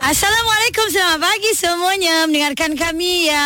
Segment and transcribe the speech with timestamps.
[0.00, 3.44] Assalamualaikum Selamat pagi semuanya Mendengarkan kami ya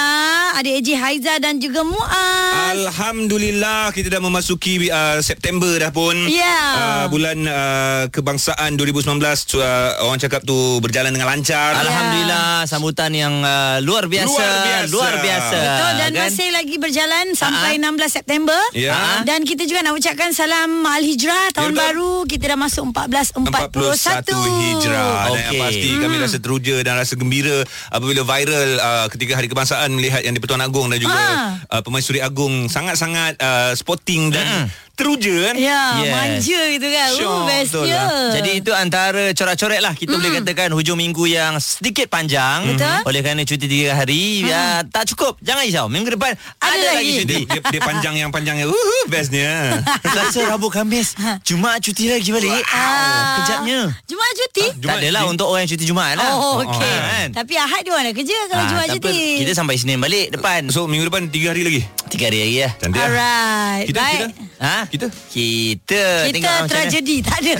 [0.54, 6.14] Adik Eji Haiza dan juga Muaz Alhamdulillah kita dah memasuki uh, September dah pun.
[6.30, 6.58] Ya.
[6.74, 11.74] Uh, bulan uh, kebangsaan 2019 so, uh, orang cakap tu berjalan dengan lancar.
[11.82, 14.90] Alhamdulillah sambutan yang uh, luar biasa Luar biasa.
[14.94, 16.22] luar biasa Betul dan kan?
[16.30, 19.22] masih lagi berjalan Sampai 16 September Ya.
[19.26, 21.82] Dan kita juga nak ucapkan Salam Al-Hijrah Tahun betul.
[21.82, 27.16] baru Kita dah masuk 1441 41 hijrah Dan yang pasti kami rasa teruja dan rasa
[27.16, 31.56] gembira apabila viral uh, ketika hari kebangsaan melihat yang di-Pertuan Agong dan juga Ah.
[31.70, 35.54] uh, Permaisuri Agong sangat-sangat uh, sporting dan teruja kan.
[35.56, 36.10] Ya Yes.
[36.10, 38.32] manja gitu kan Syok, Oh bestnya betul lah.
[38.32, 42.98] Jadi itu antara corak-coret lah Kita boleh katakan hujung minggu yang sedikit panjang Betul.
[43.04, 46.98] Oleh kerana cuti tiga hari ya, Tak cukup Jangan risau Minggu depan ada, Ada lagi
[47.00, 47.12] lagi.
[47.20, 48.66] cuti Dia, dia panjang yang panjangnya.
[48.66, 49.82] Uh, bestnya.
[50.04, 53.40] Selasa, Rabu, Khamis Jumaat cuti lagi balik Ah.
[53.40, 55.32] Kejapnya Jumaat cuti Tak Jumaat adalah cuti.
[55.32, 57.28] untuk orang yang cuti Jumaat lah Oh okey Ah, kan?
[57.34, 60.66] Tapi Ahad dia mana kerja Kalau Ah, Jumaat tak cuti Kita sampai Senin balik depan
[60.68, 61.82] So minggu depan tiga hari lagi.
[62.06, 63.06] Tiga hari lagi lah Cantik lah.
[63.06, 64.26] Alright Kita, Baik kita?
[64.62, 64.86] Ha?
[64.86, 65.06] Kita?
[65.10, 67.54] Kita Kita tengok tragedi Tak ada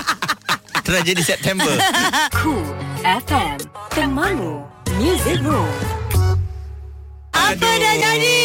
[0.86, 1.74] Tragedi September
[2.34, 3.56] Cool FM,
[3.96, 4.60] temanmu,
[5.00, 5.99] muzikmu.
[7.42, 8.38] Apa dah jadi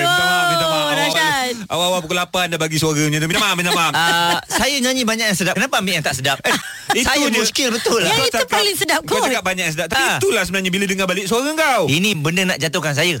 [0.00, 0.80] Minta maaf, minta maaf.
[0.80, 1.52] Oh, dahsyat.
[1.60, 3.26] Awal- Awal-awal pukul 8 dah bagi suara macam tu.
[3.26, 3.92] Minta maaf, minta maaf.
[3.92, 6.54] uh, Saya nyanyi banyak yang sedap Kenapa ambil yang tak sedap Eh,
[6.92, 7.34] Itu Saya je.
[7.34, 9.24] muskil betul lah Yang Kau itu cakap- paling sedap Kau kot.
[9.24, 10.16] cakap banyak yang sedap Tapi Ah.
[10.16, 13.14] itulah sebenarnya Bila dengar balik suara kau Ini benda nak jatuhkan saya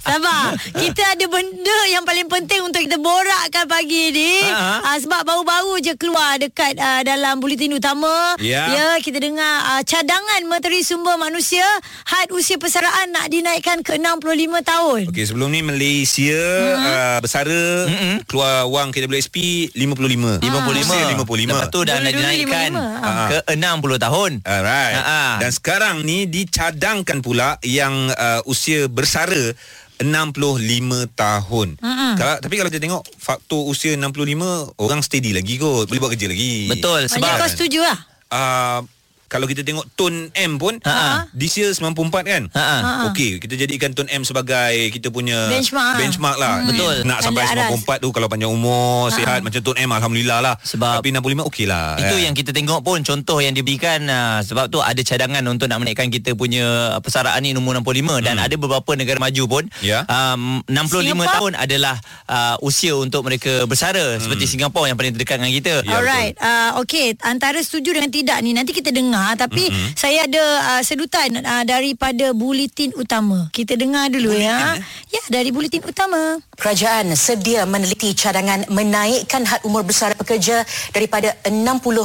[0.00, 4.80] Sabar Kita ada benda yang paling penting Untuk kita borakkan pagi ni Ha.
[4.82, 8.64] uh, Sebab baru-baru je keluar Dekat uh, dalam buletin utama Ya.
[8.68, 11.64] ya Kita dengar uh, Cadangan Menteri Sumber Manusia
[12.06, 14.26] Had usia persaraan Nak dinaikkan ke 65
[14.62, 16.84] tahun Okey sebelum ni Malaysia Hmm.
[16.84, 17.62] uh, bersara
[18.24, 20.42] keluar wang KWSP 55.
[20.42, 20.44] 55
[20.78, 21.48] Usia 55.
[21.48, 23.06] Lepas tu dah nak Dulu-dulu dinaikkan 55.
[23.08, 23.28] Ah.
[23.28, 24.94] Ke 60 tahun Alright.
[24.94, 25.22] Ha, ha.
[25.38, 29.54] Dan sekarang ni dicadangkan pula yang uh, usia bersara
[29.98, 31.68] 65 tahun.
[31.74, 32.12] Mm-mm.
[32.14, 35.90] Kalau, tapi kalau kita tengok faktor usia 65 orang steady lagi kot.
[35.90, 36.70] Boleh buat kerja lagi.
[36.70, 37.98] Betul sebab kau setuju lah
[38.28, 38.84] Uh,
[39.28, 41.28] kalau kita tengok tone M pun Ha.
[41.30, 41.94] This year 94
[42.24, 42.64] kan Ha.
[42.80, 42.90] Ha.
[43.08, 44.48] Okey kita jadikan tone M sebagai
[44.88, 45.96] Kita punya Benchmark.
[45.96, 46.66] Benchmark lah Hmm.
[46.66, 46.94] Betul.
[47.04, 47.70] Nak sampai aras.
[47.76, 51.64] 94 tu Kalau panjang umur Sihat macam tone M Alhamdulillah lah Sebab- Tapi 65 okey
[51.64, 52.20] lah Itu kan?
[52.20, 56.08] yang kita tengok pun contoh yang diberikan uh, sebab tu ada cadangan untuk nak menaikkan
[56.08, 60.02] kita punya uh, persaraan ni nombor 65 dan ada beberapa negara maju pun Ya.
[60.04, 61.28] um, 65 Singapura?
[61.30, 65.74] tahun adalah uh, usia untuk mereka bersara seperti Singapura yang paling terdekat dengan kita.
[65.82, 67.12] Ya, Alright, uh, okay.
[67.20, 69.17] Antara setuju dengan tidak ni nanti kita dengar.
[69.34, 69.94] Tapi mm-hmm.
[69.96, 73.50] saya ada uh, sedutan uh, daripada buletin utama.
[73.50, 74.76] Kita dengar dulu ya.
[75.08, 76.40] Ya, dari buletin utama.
[76.58, 81.54] Kerajaan sedia meneliti cadangan menaikkan had umur bersara pekerja daripada 60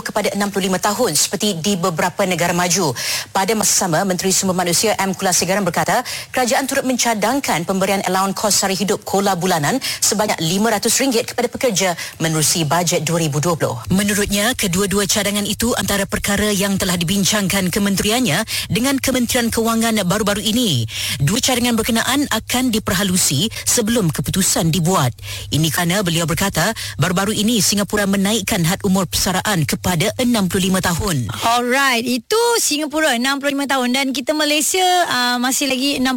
[0.06, 2.94] kepada 65 tahun seperti di beberapa negara maju.
[3.34, 5.18] Pada masa sama, Menteri Sumber Manusia M.
[5.18, 11.47] Kulasegaran berkata, kerajaan turut mencadangkan pemberian allowance kos sara hidup kola bulanan sebanyak RM500 kepada
[11.50, 11.90] pekerja
[12.22, 13.90] menerusi bajet 2020.
[13.91, 20.88] Menurutnya, kedua-dua cadangan itu antara perkara yang telah dibincangkan kementeriannya dengan Kementerian Kewangan baru-baru ini.
[21.19, 25.12] Dua cadangan berkenaan akan diperhalusi sebelum keputusan dibuat.
[25.52, 31.18] Ini kerana beliau berkata, baru-baru ini Singapura menaikkan had umur persaraan kepada 65 tahun.
[31.44, 36.08] Alright, itu Singapura 65 tahun dan kita Malaysia uh, masih lagi 60.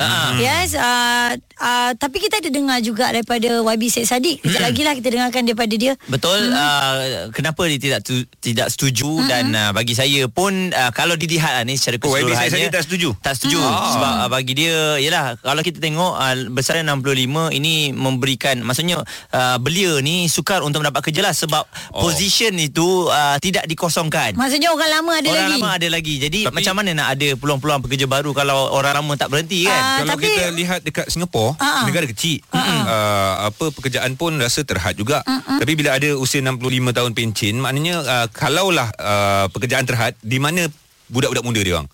[0.00, 0.40] Ah.
[0.40, 4.40] Yes, uh, uh, tapi kita ada dengar juga daripada YB Syed Saddiq.
[4.40, 5.92] Sekejap lagi lah kita dengarkan daripada dia.
[6.06, 6.96] Betul uh,
[7.30, 11.62] kenapa dia tidak tu, tidak setuju dan uh, bagi saya pun uh, kalau dilihat uh,
[11.62, 13.08] ni secara Oh, YB Syed keseluruhannya Saddiq tak setuju?
[13.20, 13.92] Tak setuju Hmm.
[13.92, 19.56] sebab uh, bagi dia yalah kalau kita tengok uh, besaran 65 ini memberikan maksudnya uh,
[19.58, 22.02] belia ni sukar untuk mendapat kerja lah sebab Oh.
[22.02, 24.32] position itu uh, tidak dikosongkan.
[24.32, 25.54] Maksudnya orang lama ada orang lagi.
[25.56, 26.14] lama ada lagi.
[26.18, 29.74] Jadi Tapi- macam mana nak ada peluang-peluang pekerja baru kalau orang lama tak berhenti kan?
[29.76, 31.84] Ah, Kalau tapi- kita lihat dekat Singapura Ah, ah.
[31.88, 32.44] negara kecil.
[32.50, 35.24] Uh, apa pekerjaan pun rasa terhad juga.
[35.26, 36.60] Tapi bila ada usia 65
[36.92, 40.68] tahun pencen maknanya uh, kalaulah uh, pekerjaan terhad di mana
[41.10, 41.88] budak-budak muda dia orang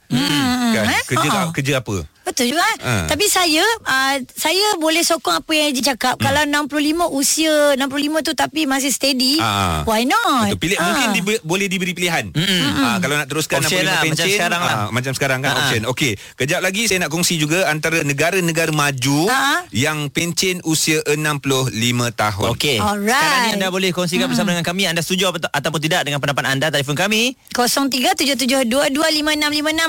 [0.77, 0.87] kan?
[0.93, 1.03] Eh?
[1.09, 1.49] kerja ah.
[1.53, 2.67] kerja apa betul juga.
[2.83, 3.07] Ha.
[3.07, 6.15] Tapi saya uh, saya boleh sokong apa yang Haji cakap.
[6.17, 6.27] Hmm.
[6.27, 6.75] Kalau 65
[7.13, 7.87] usia 65
[8.23, 9.83] tu tapi masih steady, Ah.
[9.83, 10.51] why not?
[10.51, 10.59] Betul.
[10.59, 10.85] Pilih, Ah.
[10.89, 12.35] Mungkin dibe- boleh diberi pilihan.
[12.77, 14.75] Ah, kalau nak teruskan Option 65 lah, macam pencen, sekarang lah.
[14.77, 15.59] ah, macam sekarang kan Ah.
[15.61, 15.83] option.
[15.87, 19.63] Okey, kejap lagi saya nak kongsi juga antara negara-negara maju Ah.
[19.71, 21.71] yang pencen usia 65
[22.11, 22.51] tahun.
[22.53, 22.77] Okey.
[22.77, 23.13] Alright.
[23.13, 26.43] Sekarang ni anda boleh kongsikan bersama dengan kami anda setuju atau, ataupun tidak dengan pendapat
[26.45, 28.83] anda telefon kami 0377225656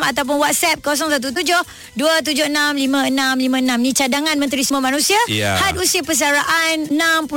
[0.04, 0.78] ataupun WhatsApp
[2.28, 3.08] 0172765656
[3.78, 5.56] ni cadangan Menteri Semua Manusia Ya.
[5.58, 7.32] had usia persaraan 65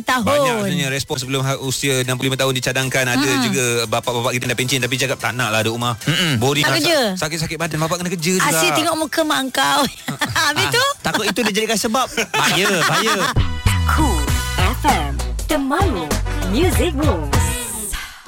[0.00, 0.24] tahun.
[0.24, 4.78] Banyak sebenarnya respon sebelum ha- usia 65 tahun dicadangkan Ada juga bapak-bapak kita dah pencen
[4.78, 5.94] Tapi cakap tak nak lah duduk rumah
[6.36, 6.78] Boring Nak lah.
[6.78, 6.98] kerja?
[7.14, 9.82] Sa- Sakit-sakit badan Bapak kena kerja juga Asyik tengok muka mak kau.
[10.40, 10.78] Habis tu?
[10.80, 13.14] Ah, Takut itu dia jadikan sebab Bahaya Bahaya
[13.88, 14.22] Cool
[14.80, 15.12] FM
[15.46, 16.06] Temanmu
[16.48, 17.49] Music Moves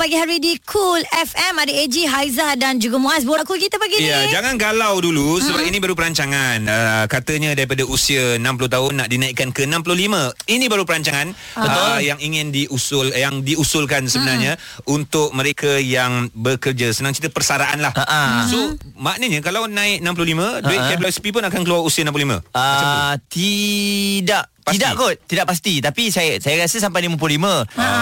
[0.02, 4.02] Pagi hari di Cool FM ada AG Haiza dan juga Muaz borak cool kita pagi
[4.02, 4.34] Ya, ni.
[4.34, 6.58] jangan galau dulu sebab ini baru perancangan.
[6.66, 10.34] Uh, katanya daripada usia 60 tahun nak dinaikkan ke 65.
[10.50, 14.58] Ini baru perancangan uh, yang ingin diusul yang diusulkan sebenarnya
[14.90, 16.90] untuk mereka yang bekerja.
[16.90, 17.94] Senang cerita persaraan lah.
[17.94, 18.50] Ha-ha.
[18.50, 20.98] So, maknanya kalau naik 65, duit Ha-ha.
[20.98, 22.42] KWSP pun akan keluar usia 65.
[22.50, 24.78] Uh, tidak Pasti?
[24.78, 27.18] Tidak kot Tidak pasti Tapi saya saya rasa sampai 55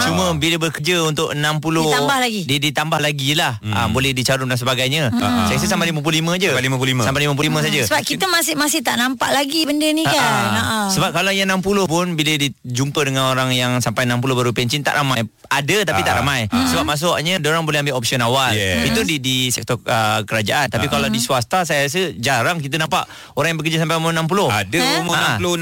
[0.05, 2.41] Cuma bila bekerja untuk 60 Ditambah lagi.
[2.43, 3.73] Dia ditambah lagi lah hmm.
[3.73, 6.05] uh, Boleh dicarum dan sebagainya Saya rasa sampai 55
[6.37, 7.01] je Sampai 55.
[7.01, 10.13] Sampai 55 saja Sebab kita masih masih tak nampak lagi benda ni kan.
[10.13, 10.77] Ah, Ha.
[10.91, 14.93] Sebab kalau yang 60 pun Bila dijumpa dengan orang yang Sampai 60 baru pencen Tak
[14.93, 16.17] ramai Ada tapi tak Ah.
[16.19, 18.85] ramai Sebab masuknya Diorang boleh ambil option awal Yes.
[18.87, 23.07] Itu di di sektor uh, kerajaan Tapi kalau di swasta Saya rasa jarang kita nampak
[23.33, 25.01] Orang yang bekerja sampai umur 60 Ada Eh?
[25.01, 25.35] umur Ha.
[25.37, 25.57] 60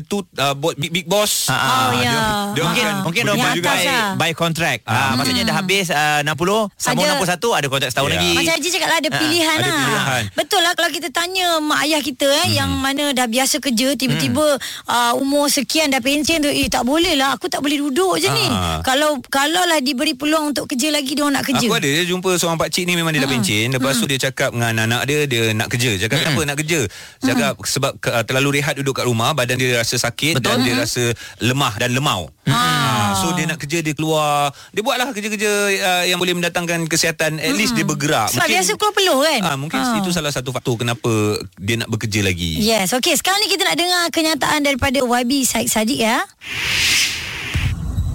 [0.00, 1.50] 65 itu uh, big big boss.
[1.50, 1.66] Ha, ha.
[1.66, 2.00] Oh, ya.
[2.00, 2.20] Dia,
[2.54, 3.68] dia Mungkin akan mungkin bekerja orang Yang juga.
[3.68, 4.08] by, lah.
[4.14, 4.80] by contract.
[4.86, 8.14] Ah, maksudnya dah habis uh, 60 sambung Ada- 61 ada kontrak setahun Ya.
[8.14, 8.30] lagi.
[8.32, 9.76] Macam Haji cakap lah ada Ah, pilihan ada lah.
[9.76, 10.22] pilihan.
[10.32, 14.46] Betul lah kalau kita tanya mak ayah kita eh yang mana dah biasa kerja tiba-tiba
[14.86, 18.28] uh, umur sekian dah pencen tu eh tak boleh lah aku tak boleh duduk je
[18.28, 18.46] ni.
[18.46, 18.78] Ah.
[18.80, 21.66] Kalau kalau lah diberi peluang untuk kerja lagi dia orang nak kerja.
[21.66, 24.18] Aku ada dia jumpa seorang pak cik ni memang dia dah pencen lepas tu dia
[24.20, 26.80] cakap dengan anak dia dia nak kerja cakap kenapa nak kerja
[27.20, 30.46] cakap sebab ke, uh, terlalu rehat duduk kat rumah badan dia rasa sakit Betul.
[30.46, 31.04] dan dia rasa
[31.40, 33.16] lemah dan lemau ha.
[33.16, 37.52] so dia nak kerja dia keluar dia buatlah kerja-kerja uh, yang boleh mendatangkan kesihatan at
[37.52, 39.40] least dia bergerak Sebab biasa keluar peluh kan?
[39.42, 39.98] Ah, mungkin Ah.
[39.98, 41.08] itu salah satu faktor kenapa
[41.56, 42.58] dia nak bekerja lagi.
[42.58, 43.14] Yes, okey.
[43.14, 46.20] Sekarang ni kita nak dengar kenyataan daripada YB Said Sadiq ya.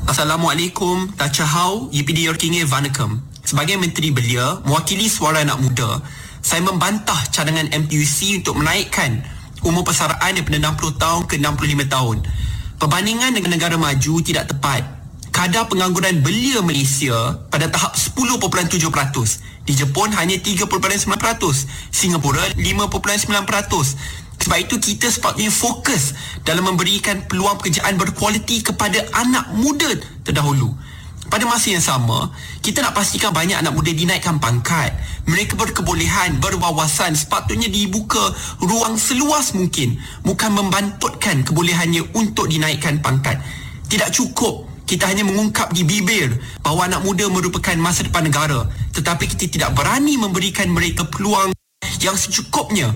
[0.04, 3.22] Assalamualaikum, Tachahau, YPD Yorkinge Vanakam.
[3.42, 6.02] Sebagai Menteri Belia, mewakili suara anak muda,
[6.42, 9.22] saya membantah cadangan MPUC untuk menaikkan
[9.62, 12.18] umur persaraan daripada 60 tahun ke 65 tahun.
[12.82, 14.82] Perbandingan dengan negara maju tidak tepat.
[15.32, 18.68] Kadar pengangguran belia Malaysia pada tahap 10.7%.
[19.64, 21.08] Di Jepun hanya 3.9%.
[21.94, 23.30] Singapura 5.9%.
[24.42, 29.94] Sebab itu kita sepatutnya fokus dalam memberikan peluang pekerjaan berkualiti kepada anak muda
[30.26, 30.74] terdahulu.
[31.32, 32.28] Pada masa yang sama,
[32.60, 34.92] kita nak pastikan banyak anak muda dinaikkan pangkat.
[35.32, 38.20] Mereka berkebolehan, berwawasan, sepatutnya dibuka
[38.60, 39.96] ruang seluas mungkin.
[40.28, 43.40] Bukan membantutkan kebolehannya untuk dinaikkan pangkat.
[43.88, 48.68] Tidak cukup kita hanya mengungkap di bibir bahawa anak muda merupakan masa depan negara.
[48.92, 51.56] Tetapi kita tidak berani memberikan mereka peluang
[52.04, 52.92] yang secukupnya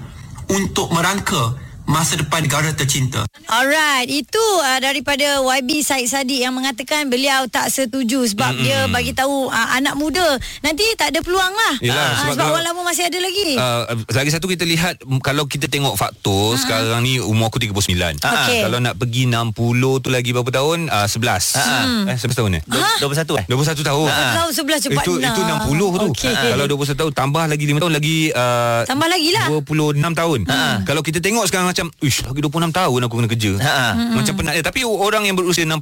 [0.51, 1.55] untuk merangka
[1.85, 3.21] masa depan negara tercinta.
[3.45, 8.65] Alright, itu uh, daripada YB Said Sadiq yang mengatakan beliau tak setuju sebab mm-hmm.
[8.65, 10.25] dia bagi tahu uh, anak muda
[10.59, 11.73] nanti tak ada peluang lah.
[11.79, 13.49] Yelah, Ah, sebab sebab kalau- orang lama masih ada lagi.
[13.55, 18.17] Uh, lagi satu kita lihat kalau kita tengok faktor sekarang ni umur aku 39.
[18.17, 18.59] Okey.
[18.65, 19.53] Kalau nak pergi 60
[20.01, 20.89] tu lagi berapa tahun?
[20.89, 22.09] Uh, 11.
[22.09, 22.63] Eh 11 tahun eh?
[22.65, 23.45] Du- 21 eh?
[23.45, 24.07] 21 tahun.
[24.09, 25.33] Kau sebelah cepat itu nak.
[25.33, 26.07] itu 60 tu.
[26.11, 26.33] Okey.
[26.33, 29.45] Kalau 21 tahun tambah lagi 5 tahun lagi uh, Tambah lagi lah.
[29.53, 30.39] 26 tahun.
[30.81, 33.51] Kalau kita tengok sekarang macam ish lagi 26 tahun aku kena kerja.
[33.59, 33.73] Ha.
[34.15, 34.63] Macam penat dia.
[34.63, 35.75] Tapi orang yang berusia 65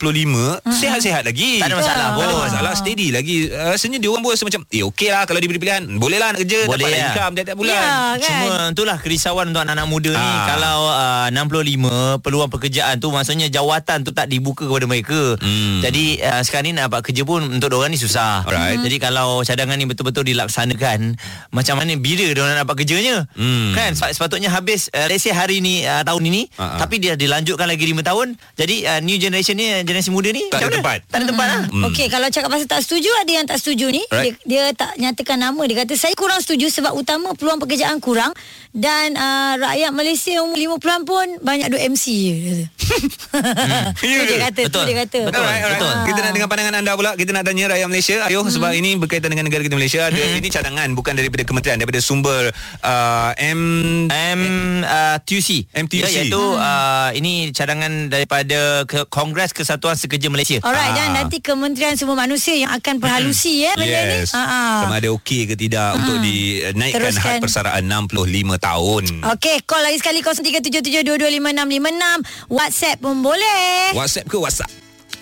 [0.65, 1.61] sihat-sihat lagi.
[1.61, 2.41] Tak ada masalah Tak ada pun.
[2.43, 3.47] masalah steady lagi.
[3.47, 5.85] Uh, rasanya dia orang pun rasa macam eh okey lah kalau diberi pilihan.
[5.93, 7.05] Boleh lah nak kerja Boleh dapat lah.
[7.07, 7.75] income tiap-tiap bulan.
[7.75, 8.19] Ya, kan?
[8.19, 10.45] Cuma itulah kerisauan untuk anak-anak muda ni Ah.
[10.49, 11.77] Kalau uh, 65
[12.19, 15.79] Peluang pekerjaan tu Maksudnya jawatan tu tak dibuka kepada mereka Hmm.
[15.79, 18.79] Jadi uh, sekarang ni nak dapat kerja pun Untuk diorang ni susah Alright.
[18.79, 21.19] Jadi kalau cadangan ni betul-betul dilaksanakan
[21.49, 23.73] Macam mana bila diorang nak dapat kerjanya Hmm.
[23.73, 26.79] Kan Sep- sepatutnya habis uh, Let's say hari ni ni uh, tahun ini ah.
[26.79, 28.27] tapi dia dilanjutkan lagi 5 tahun.
[28.55, 30.75] Jadi uh, new generation ni generasi muda ni Tak ada mana?
[30.79, 30.99] tempat.
[31.05, 31.61] Tak ada tempat lah.
[31.67, 31.83] Hmm.
[31.85, 34.01] Okey, kalau cakap pasal tak setuju ada yang tak setuju ni.
[34.05, 34.35] Dia, Right.
[34.41, 35.61] dia tak nyatakan nama.
[35.63, 38.31] Dia kata saya kurang setuju sebab utama peluang pekerjaan kurang
[38.71, 42.57] dan uh, rakyat Malaysia umur 50-an pun banyak duk MC je.
[44.03, 44.23] Dia kata.
[44.23, 44.83] Ya Tu dia kata, tu Betul.
[44.85, 45.19] dia kata.
[45.25, 45.41] Betul.
[45.41, 45.75] Alright, alright.
[45.75, 45.93] Betul.
[46.05, 47.11] Kita nak dengar pandangan anda pula.
[47.13, 48.17] Kita nak tanya rakyat Malaysia.
[48.23, 48.51] Ayo Hmm.
[48.51, 50.01] sebab ini berkaitan dengan negara kita Malaysia.
[50.03, 53.59] Ada ini cadangan bukan daripada kementerian, daripada sumber uh, M
[54.05, 54.41] M
[54.81, 55.99] uh, TUC MTUC.
[55.99, 60.95] ya, iaitu uh, ini cadangan daripada ke- Kongres Kesatuan Sekerja Malaysia Alright Ah.
[60.95, 64.11] dan nanti Kementerian Sumber Manusia yang akan perhalusi ya benda ni.
[64.19, 64.31] Yes.
[64.31, 64.81] Ha, ha.
[64.83, 67.17] Sama ada okey ke tidak untuk dinaikkan Teruskan.
[67.17, 69.03] had persaraan 65 tahun.
[69.31, 72.21] Okey, call lagi sekali 0377225656.
[72.47, 73.91] WhatsApp pun boleh.
[73.91, 74.69] WhatsApp ke WhatsApp?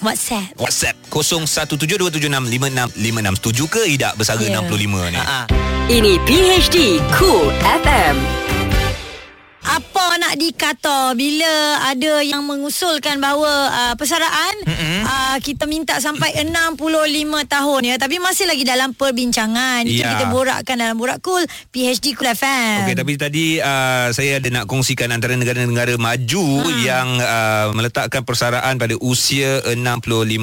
[0.02, 0.58] WhatsApp.
[0.58, 3.36] WhatsApp 0172765656.
[3.38, 4.60] Setuju ke tidak bersara Ya.
[4.60, 5.16] 65 ni?
[5.16, 5.46] Ah, ah.
[5.88, 8.51] Ini PHD Cool FM.
[9.72, 15.00] Apa nak dikata bila ada yang mengusulkan bahawa uh, persaraan mm-hmm.
[15.08, 16.76] uh, kita minta sampai 65
[17.48, 20.18] tahun ya tapi masih lagi dalam perbincangan itu Ya.
[20.18, 22.90] kita borakkan dalam borak cool PHD Cool FM.
[22.90, 26.82] Okey tapi tadi uh, saya ada nak kongsikan antara negara-negara maju hmm.
[26.82, 29.78] yang uh, meletakkan persaraan pada usia 65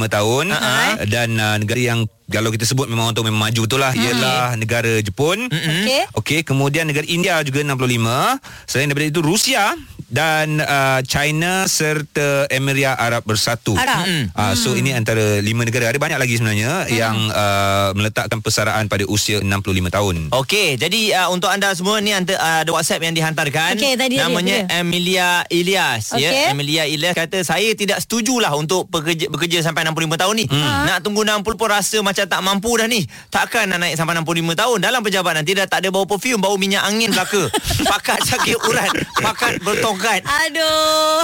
[0.06, 1.04] tahun uh-huh.
[1.10, 4.04] dan uh, negara yang kalau kita sebut memang untuk memang maju betul lah hmm.
[4.04, 5.48] ialah negara Jepun.
[5.48, 6.02] Okey.
[6.12, 8.68] Okey, kemudian negara India juga 65.
[8.68, 9.72] Selain daripada itu Rusia
[10.08, 13.76] dan uh, China serta Emirat Arab Bersatu.
[13.76, 14.08] Arab.
[14.08, 14.24] Hmm.
[14.32, 15.92] Uh, so ini antara lima negara.
[15.92, 16.92] Ada banyak lagi sebenarnya hmm.
[16.96, 20.16] yang uh, meletakkan persaraan pada usia 65 tahun.
[20.32, 23.76] Okey, jadi uh, untuk anda semua ni uh, ada WhatsApp yang dihantarkan.
[23.76, 24.80] Okey, tadi namanya ada.
[24.80, 26.24] Emilia Ilyas Okey.
[26.24, 26.56] ya.
[26.56, 30.46] Emilia Ilyas kata saya tidak setujulah untuk bekerja bekerja sampai 65 tahun ni.
[30.48, 30.88] Hmm.
[30.88, 33.04] Nak tunggu 60 pun rasa macam tak mampu dah ni.
[33.28, 36.56] Takkan nak naik sampai 65 tahun dalam pejabat nanti dah tak ada bau perfume, bau
[36.56, 37.52] minyak angin belaka.
[37.92, 39.60] pakat sakit urat, pakat
[39.98, 40.22] bertongkat.
[40.24, 41.20] Aduh.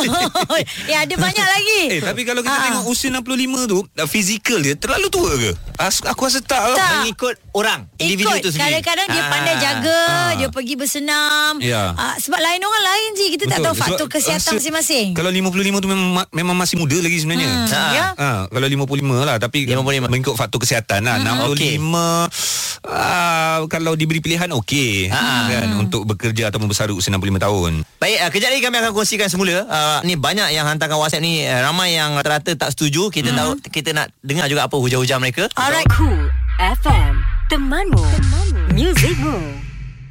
[0.84, 1.82] ya ada banyak lagi.
[1.90, 2.62] Eh tapi kalau kita Ah.
[2.68, 3.22] tengok usia 65
[3.66, 5.50] tu uh, Fizikal dia terlalu tua ke?
[5.74, 6.90] As, aku rasa tak lah Tak.
[7.00, 8.78] Mengikut orang, individu Ikut tu sendiri.
[8.78, 9.28] Kadang-kadang dia Ah.
[9.28, 10.30] pandai jaga Ah.
[10.36, 11.94] Dia pergi bersenam Ya.
[11.94, 13.64] Ah, Sebab lain orang lain je Kita tak Betul.
[13.64, 17.16] tahu faktor Sebab kesihatan rasa masing-masing Kalau 55 tu memang ma- memang masih muda lagi
[17.16, 17.48] sebenarnya.
[17.48, 17.82] Hmm, Ha.
[17.90, 18.04] ya.
[18.14, 18.86] Ha, kalau 55
[19.20, 20.06] lah tapi 55.
[20.06, 21.16] mengikut faktor kesihatan lah.
[21.16, 21.26] Hmm.
[21.50, 22.30] 65
[22.84, 25.50] ah, kalau diberi pilihan okey Ha.
[25.50, 27.72] kan untuk bekerja atau membesar usia 65 tahun.
[27.96, 29.64] Baik, uh, kejap lagi kami akan kongsikan semula.
[29.64, 33.08] Uh, ni banyak yang hantarkan WhatsApp ni uh, ramai yang rata-rata tak setuju.
[33.08, 33.38] Kita Hmm.
[33.38, 35.46] tahu kita nak dengar juga apa hujah-hujah mereka.
[35.54, 37.12] Alright Cool FM.
[37.46, 38.00] Temanmu.
[38.00, 38.62] Temanmu.
[38.72, 39.36] Musicmu.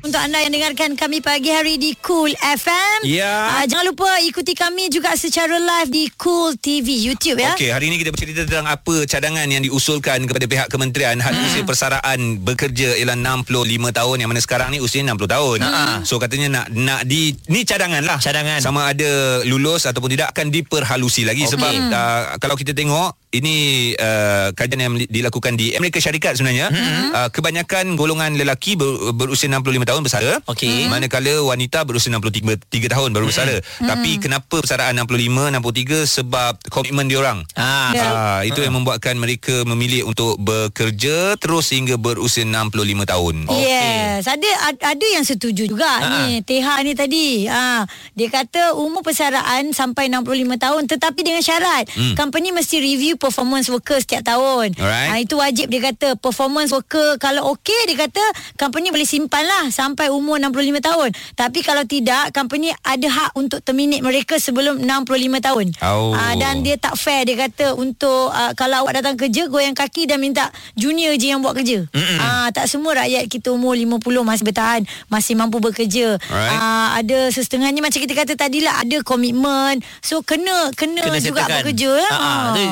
[0.03, 3.55] Untuk anda yang dengarkan kami pagi hari di Cool FM Ya.
[3.55, 7.87] uh, Jangan lupa ikuti kami juga secara live di Cool TV YouTube ya Okey, hari
[7.87, 11.47] ini kita bercerita tentang apa cadangan yang diusulkan kepada pihak kementerian had Hmm.
[11.47, 13.55] usia persaraan bekerja ialah 65
[13.89, 15.59] tahun yang mana sekarang ni usia 60 tahun.
[16.03, 18.19] So katanya nak nak di ni cadangan lah.
[18.19, 18.59] Cadangan.
[18.59, 19.07] Sama ada
[19.43, 21.51] lulus ataupun tidak akan diperhalusi lagi Okey.
[21.55, 23.55] sebab uh, kalau kita tengok ini
[23.95, 26.69] uh, kajian yang dilakukan di Amerika Syarikat sebenarnya
[27.11, 30.85] uh, kebanyakan golongan lelaki ber, berusia 65 tahun bersara Okey.
[30.85, 37.07] manakala wanita berusia 63 3 tahun baru bersara tapi kenapa persaraan 65 63 sebab komitmen
[37.07, 38.03] diorang Ah, Ya.
[38.05, 42.73] Ah, itu yang membuatkan mereka memilih untuk bekerja terus hingga berusia 65
[43.03, 43.35] tahun.
[43.51, 46.41] Yes, ada ad- ada yang setuju juga Ha, ni.
[46.41, 47.27] TH ni tadi.
[47.45, 50.25] Ha, dia kata umur persaraan sampai 65
[50.57, 52.15] tahun tetapi dengan syarat Hmm.
[52.15, 54.75] company mesti review performance worker setiap tahun.
[54.75, 55.09] Alright.
[55.15, 58.19] Ha, itu wajib dia kata performance worker kalau okey dia kata
[58.59, 61.09] company boleh simpan lah sampai umur 65 tahun.
[61.39, 65.65] Tapi kalau tidak company ada hak untuk terminate mereka sebelum 65 tahun.
[65.79, 66.11] Oh.
[66.11, 70.11] Ah, dan dia tak fair dia kata untuk uh, kalau awak datang kerja goyang kaki
[70.11, 71.87] dan minta junior je yang buat kerja.
[72.19, 76.19] Ah tak semua rakyat kita umur 50 masih bertahan, masih mampu bekerja.
[76.27, 76.59] Alright.
[76.59, 79.79] Ah ada sesetengahnya macam kita kata tadilah ada komitmen.
[80.01, 81.93] So kena kena, kena juga bekerja.
[82.09, 82.63] Ah, ah, tu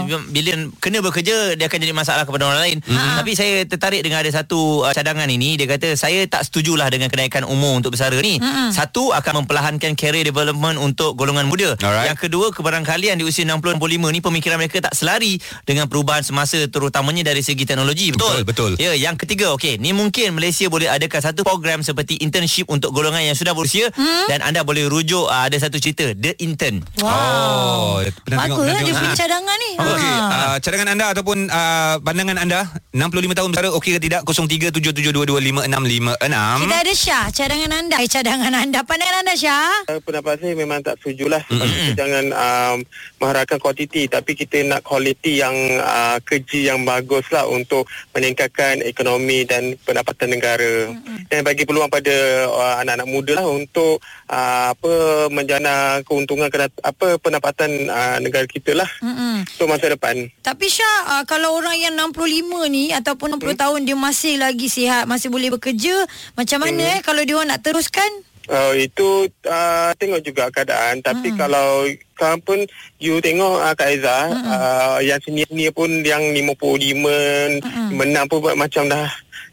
[0.41, 2.77] bila kena bekerja dia akan jadi masalah kepada orang lain.
[2.89, 3.21] Ah.
[3.21, 7.07] Tapi saya tertarik dengan ada satu uh, cadangan ini dia kata saya tak setujulah dengan
[7.07, 8.41] kenaikan umur untuk bersara ni.
[8.71, 11.77] Satu akan memperlahankan career development untuk golongan muda.
[11.77, 12.09] Alright.
[12.09, 13.77] Yang kedua kebarangkalian di usia 60 65
[14.09, 18.09] ni pemikiran mereka tak selari dengan perubahan semasa terutamanya dari segi teknologi.
[18.09, 18.41] Betul.
[18.41, 18.71] Betul, betul.
[18.77, 23.21] Ya, yang ketiga okey, ni mungkin Malaysia boleh adakan satu program seperti internship untuk golongan
[23.21, 23.91] yang sudah berusia
[24.25, 26.81] dan anda boleh rujuk uh, ada satu cerita The Intern.
[26.97, 27.11] Wow.
[27.11, 28.97] Oh, pernah tengok, Bagus pernah lah dia tengok.
[28.97, 29.19] punya Ah.
[29.19, 29.71] cadangan ni.
[29.75, 30.30] Okey, Ha.
[30.31, 32.63] Uh, cadangan anda ataupun uh, pandangan anda
[32.95, 36.63] 65 tahun bersara okey ke tidak 0377225656.
[36.63, 37.95] Kita ada Syah, cadangan anda.
[37.99, 38.79] Eh, cadangan anda.
[38.83, 39.71] Pandangan anda Syah?
[39.91, 41.87] Uh, pendapat saya memang tak setujulah sebab mm-hmm.
[41.91, 42.77] kita jangan um,
[43.19, 49.43] mengharapkan kuantiti tapi kita nak kualiti yang uh, kerja yang bagus lah untuk meningkatkan ekonomi
[49.43, 51.27] dan pendapatan negara mm-hmm.
[51.27, 54.93] dan bagi peluang pada uh, anak-anak muda lah untuk uh, apa
[55.31, 56.51] menjana keuntungan
[56.83, 59.57] apa pendapatan uh, negara kita lah mm-hmm.
[59.57, 60.20] untuk masa depan.
[60.43, 63.57] Tapi Syah, uh, kalau orang yang 65 ni ataupun 60 hmm?
[63.57, 66.05] tahun dia masih lagi sihat, masih boleh bekerja,
[66.37, 66.93] macam mana hmm.
[66.97, 68.11] eh kalau dia orang nak teruskan?
[68.51, 71.37] Uh, itu uh, tengok juga keadaan tapi hmm.
[71.39, 71.85] kalau
[72.17, 72.59] sekarang pun
[72.97, 74.43] you tengok uh, Kak Aiza hmm.
[74.49, 77.89] uh, yang senior-senior pun yang 55 hmm.
[77.95, 79.07] menang pun macam dah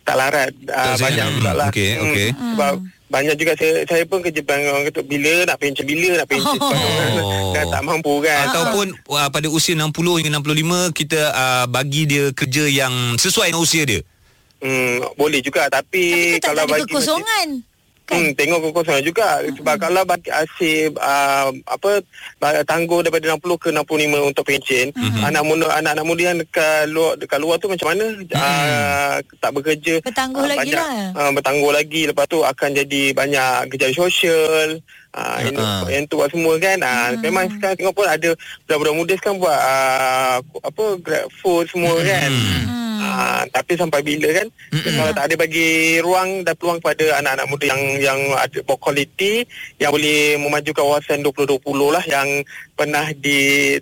[0.09, 2.29] tak larat uh, banyak juga lah okay, okay.
[2.33, 2.57] Hmm.
[2.57, 2.75] sebab
[3.09, 6.61] banyak juga saya saya pun kerja bank orang kata bila nak pencen bila nak pencen
[6.61, 7.53] oh.
[7.57, 8.53] kan tak mampu kan.
[8.53, 13.65] Ataupun uh, pada usia 60 hingga 65 kita uh, bagi dia kerja yang sesuai dengan
[13.65, 14.01] usia dia.
[14.61, 15.67] Hmm boleh juga.
[15.73, 17.49] Tapi, tapi kalau bagi kekosongan.
[17.65, 17.77] macam,
[18.09, 18.17] kan?
[18.17, 19.83] Hmm, tengok kekosongan juga sebab hmm.
[19.85, 21.91] kalau bagi asyik uh, apa
[22.65, 25.29] tangguh daripada 60 ke 65 untuk pencen hmm.
[25.29, 28.33] anak muda anak-anak muda yang dekat luar dekat luar tu macam mana hmm.
[28.33, 33.03] uh, tak bekerja bertangguh uh, lagi banyak, lah uh, bertangguh lagi lepas tu akan jadi
[33.13, 34.81] banyak kerja sosial
[35.13, 35.85] uh, yang, uh.
[35.93, 37.21] yang tu buat semua kan uh, hmm.
[37.21, 38.31] memang sekarang tengok pun ada
[38.65, 42.07] budak-budak muda sekarang buat uh, apa grab food semua hmm.
[42.09, 42.88] kan hmm.
[43.09, 44.97] Uh, tapi sampai bila kan mm-hmm.
[45.01, 49.49] kalau tak ada bagi ruang dan peluang kepada anak-anak muda yang yang ada berkualiti
[49.81, 52.29] yang boleh memajukan kawasan 2020 lah yang
[52.79, 53.75] pernah di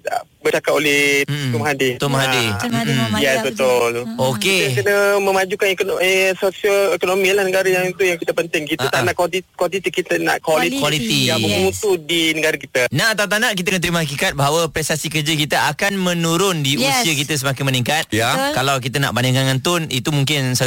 [0.46, 1.50] bercakap oleh hmm.
[1.50, 1.90] Tum Hadi.
[1.98, 2.44] Tum Hadi.
[2.46, 2.70] Ha.
[2.70, 3.18] Hmm.
[3.18, 4.06] Ya betul.
[4.06, 4.30] Hmm.
[4.30, 4.70] Okey.
[4.70, 8.62] Kita kena memajukan ekonomi eh, sosio ekonomi lah negara yang itu yang kita penting.
[8.70, 8.94] Kita uh-huh.
[8.94, 11.20] tak nak kuantiti, kita nak kualiti, kualiti.
[11.26, 12.06] yang bermutu yes.
[12.06, 12.80] di negara kita.
[12.94, 16.78] Nak atau tak nak kita kena terima hakikat bahawa prestasi kerja kita akan menurun di
[16.78, 17.02] yes.
[17.02, 18.06] usia kita semakin meningkat.
[18.14, 18.54] Ya.
[18.54, 20.62] Kalau kita nak bandingkan dengan Tun itu mungkin 100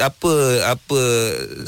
[0.00, 0.32] apa
[0.72, 1.00] apa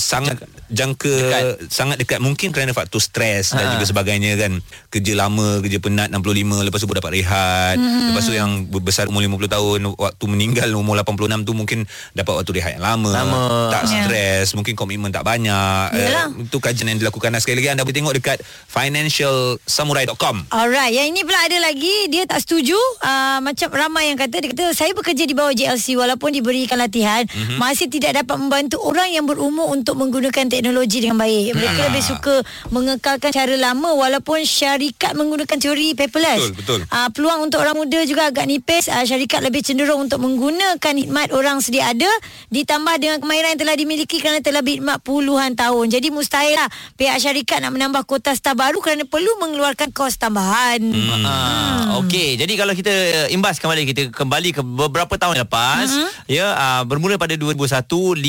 [0.01, 1.43] sangat jangka dekat.
[1.71, 3.61] sangat dekat mungkin kerana faktor stres ha.
[3.61, 4.59] dan juga sebagainya kan
[4.91, 8.11] kerja lama kerja penat 65 lepas tu dapat rehat hmm.
[8.11, 11.79] lepas tu yang besar umur 50 tahun waktu meninggal umur 86 tu mungkin
[12.19, 13.43] dapat waktu rehat yang lama, lama.
[13.71, 13.91] tak ya.
[14.07, 14.57] stres yeah.
[14.59, 18.15] mungkin komitmen tak banyak uh, itu kajian yang dilakukan dan sekali lagi anda boleh tengok
[18.19, 24.19] dekat financialsamurai.com alright yang ini pula ada lagi dia tak setuju uh, macam ramai yang
[24.21, 27.59] kata dia kata saya bekerja di bawah JLC walaupun diberikan latihan mm-hmm.
[27.59, 31.57] masih tidak dapat membantu orang yang berumur untuk menggunakan teknologi dengan baik.
[31.57, 31.87] Mereka hmm.
[31.91, 32.35] lebih suka
[32.69, 36.53] mengekalkan cara lama walaupun syarikat menggunakan teori paperless.
[36.53, 36.93] Betul, betul.
[36.93, 38.93] Uh, peluang untuk orang muda juga agak nipis.
[38.93, 42.11] Uh, syarikat lebih cenderung untuk menggunakan khidmat orang sedia ada
[42.53, 45.89] ditambah dengan kemahiran yang telah dimiliki kerana telah berkhidmat puluhan tahun.
[45.89, 46.69] Jadi mustahil lah
[47.01, 50.83] pihak syarikat nak menambah kota staf baru kerana perlu mengeluarkan kos tambahan.
[50.83, 51.25] Hmm.
[51.25, 52.05] Hmm.
[52.05, 52.93] Okey, jadi kalau kita
[53.33, 56.33] imbas kembali kita kembali ke beberapa tahun lepas hmm.
[56.33, 58.25] ya uh, bermula pada 2001 55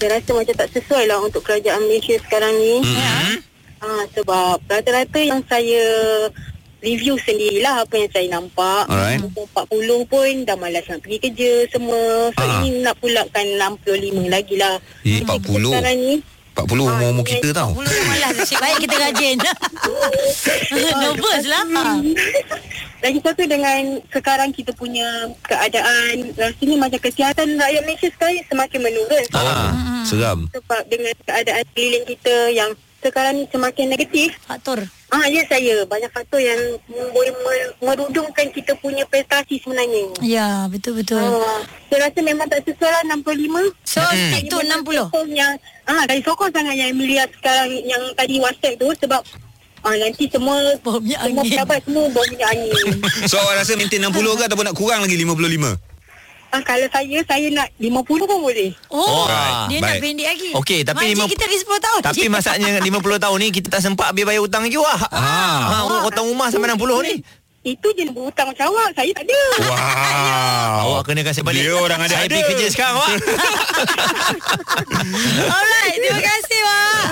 [0.00, 2.74] Saya rasa macam tak sesuai lah untuk kerajaan Malaysia sekarang ni.
[2.80, 3.36] Mm-hmm.
[3.80, 5.80] Ha, sebab rata-rata yang saya
[6.80, 8.88] review sendirilah apa yang saya nampak.
[8.88, 9.20] Alright.
[9.20, 12.32] Umur 40 pun dah malas nak pergi kerja semua.
[12.32, 12.64] So Ah.
[12.64, 13.46] ini nak pulakan
[13.84, 14.80] 65 lagi lah.
[15.04, 15.72] Eh, Jadi 40.
[15.72, 16.14] Sekarang ni
[16.52, 19.36] 40 umur-umur kita tau Bulu dah malas Nasib baik kita rajin.
[21.00, 21.64] Nervous lah.
[23.00, 23.80] lagi satu dengan
[24.12, 25.08] sekarang kita punya
[25.40, 29.24] keadaan rasanya macam kesihatan rakyat Malaysia sekarang semakin menurun.
[29.32, 34.84] ah, Seram Sebab dengan keadaan keliling kita yang sekarang ni semakin negatif, Faktor.
[35.10, 40.06] Ah ya saya banyak faktor yang boleh mer- merudungkan kita punya prestasi sebenarnya.
[40.20, 41.18] Ya, betul-betul.
[41.18, 43.74] Ah, saya rasa memang tak sesuai lah 65.
[43.82, 44.70] So, stick to 60.
[45.04, 45.52] Sokong yang
[45.84, 49.18] ah dari sokong sangat yang Emilia sekarang yang tadi WhatsApp tu sebab
[49.80, 51.50] ah nanti semua Bau minyak semua angin.
[51.50, 52.72] pejabat semua bau minyak angin.
[53.30, 55.89] So awak rasa maintain 60 ke Ataupun nak kurang lagi 55
[56.50, 58.70] ah kalau saya saya nak 50 pun boleh.
[58.90, 60.00] Oh, Alright, dia nak baik.
[60.02, 60.50] pendek lagi.
[60.58, 62.00] Okey, tapi Makcik lima- kita lagi 10 tahun.
[62.02, 65.00] Tapi masaknya 50 tahun ni kita tak sempat habis bayar hutang lagi wah.
[65.14, 65.86] Ah.
[65.86, 67.14] Ha, hutang rumah sampai 60 ni.
[67.60, 69.40] Itu je berhutang macam awak, saya tak ada.
[69.60, 71.60] Wow Awak kena kasih balik.
[71.60, 72.32] Dia orang ada Saya ada.
[72.32, 73.10] pergi kerja sekarang awak.
[75.52, 77.04] Alright, terima kasih, Wak.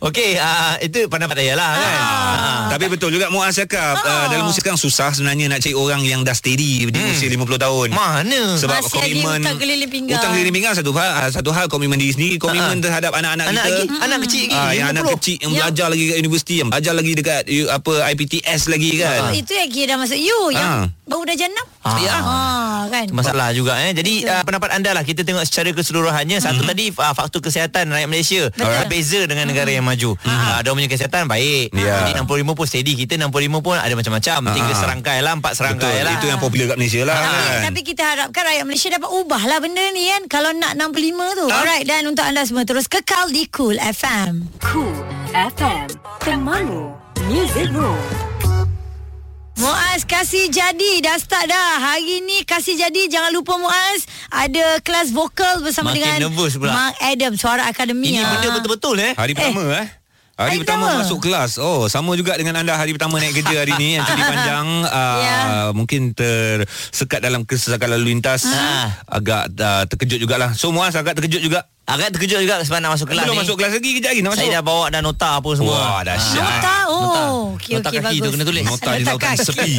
[0.00, 1.98] Okey, uh, itu pendapat saya lah kan.
[2.00, 2.62] Ah.
[2.70, 6.22] Tapi betul juga Muaz cakap uh, Dalam usia sekarang susah sebenarnya Nak cari orang yang
[6.22, 8.54] dah steady Di usia 50 tahun Mana?
[8.56, 10.14] Sebab Masih lagi komitmen hutang keliling pinggang.
[10.16, 12.84] Hutang keliling pinggang satu hal ah, Satu hal komitmen diri sendiri Komitmen Ah.
[12.86, 14.54] terhadap anak-anak Anak kita lagi, anak kecil lagi.
[14.54, 14.92] Ah, yang 50.
[14.92, 19.20] anak kecil yang belajar lagi kat universiti yang belajar lagi dekat apa IPTS lagi kan.
[19.22, 20.84] Oh, itu yang kira dah masuk you yang Ah.
[21.04, 21.66] baru dah jenam.
[21.80, 21.96] Ah.
[21.96, 22.12] Ya.
[22.14, 23.06] Ah, kan.
[23.08, 23.92] Masalah juga eh.
[23.92, 28.06] Jadi uh, pendapat anda lah kita tengok secara keseluruhannya satu tadi uh, faktor kesihatan rakyat
[28.06, 28.68] Malaysia Betul.
[28.84, 30.12] berbeza dengan negara yang maju.
[30.18, 31.72] Uh, dia punya kesihatan baik.
[31.72, 32.04] Ya.
[32.04, 32.92] Jadi 65 pun steady.
[32.94, 34.38] Kita 65 pun ada macam-macam.
[34.50, 34.76] Tiga Ah.
[34.76, 35.60] serangkai lah, empat Betul.
[35.62, 36.12] serangkai lah.
[36.14, 37.24] Itu yang popular kat Malaysia lah Ah.
[37.24, 37.60] kan.
[37.66, 40.98] Tapi kita harapkan rakyat Malaysia dapat ubah lah benda ni kan Kalau nak 65
[41.34, 44.96] tu Alright dan untuk anda semua Terus kekal di Cool FM Cool
[45.30, 45.86] FM
[46.18, 46.90] Temanmu
[47.26, 48.49] Music Rules
[49.60, 55.12] Muaz kasih jadi Dah start dah Hari ni kasih jadi Jangan lupa Muaz Ada kelas
[55.12, 56.72] vokal bersama Makin dengan nervous pula.
[56.72, 58.30] Mark Adam Suara Akademi Ini Ah.
[58.34, 59.12] benda betul-betul eh.
[59.12, 59.99] Hari pertama eh.
[60.40, 61.60] Hari, Hari pertama, masuk kelas.
[61.60, 64.66] Oh, sama juga dengan anda hari pertama naik kerja hari ni yang cuti panjang.
[64.88, 65.36] Uh, Ya.
[65.70, 68.48] Mungkin tersekat dalam kesesakan lalu lintas.
[68.48, 68.88] Ah.
[69.04, 70.56] Agak uh, terkejut jugalah.
[70.56, 71.68] So, Muaz agak terkejut juga.
[71.84, 73.40] Agak terkejut juga sebab nak masuk kelas Belum ni.
[73.42, 74.40] masuk kelas lagi, kejap lagi nak masuk.
[74.40, 75.74] Saya dah bawa dah nota apa semua.
[75.74, 76.40] Wah, dahsyat.
[76.40, 78.64] Nota Oh Okey Nota okey kaki bagus tu kena tulis.
[78.64, 79.72] Nota di lautan sepi.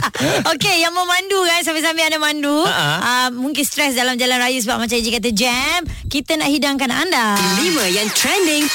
[0.52, 4.94] Okey yang memandu kan Sambil-sambil anda mandu uh, Mungkin stres dalam jalan raya Sebab macam
[4.94, 7.58] Eji kata jam Kita nak hidangkan anda 5
[7.90, 8.70] yang trending 5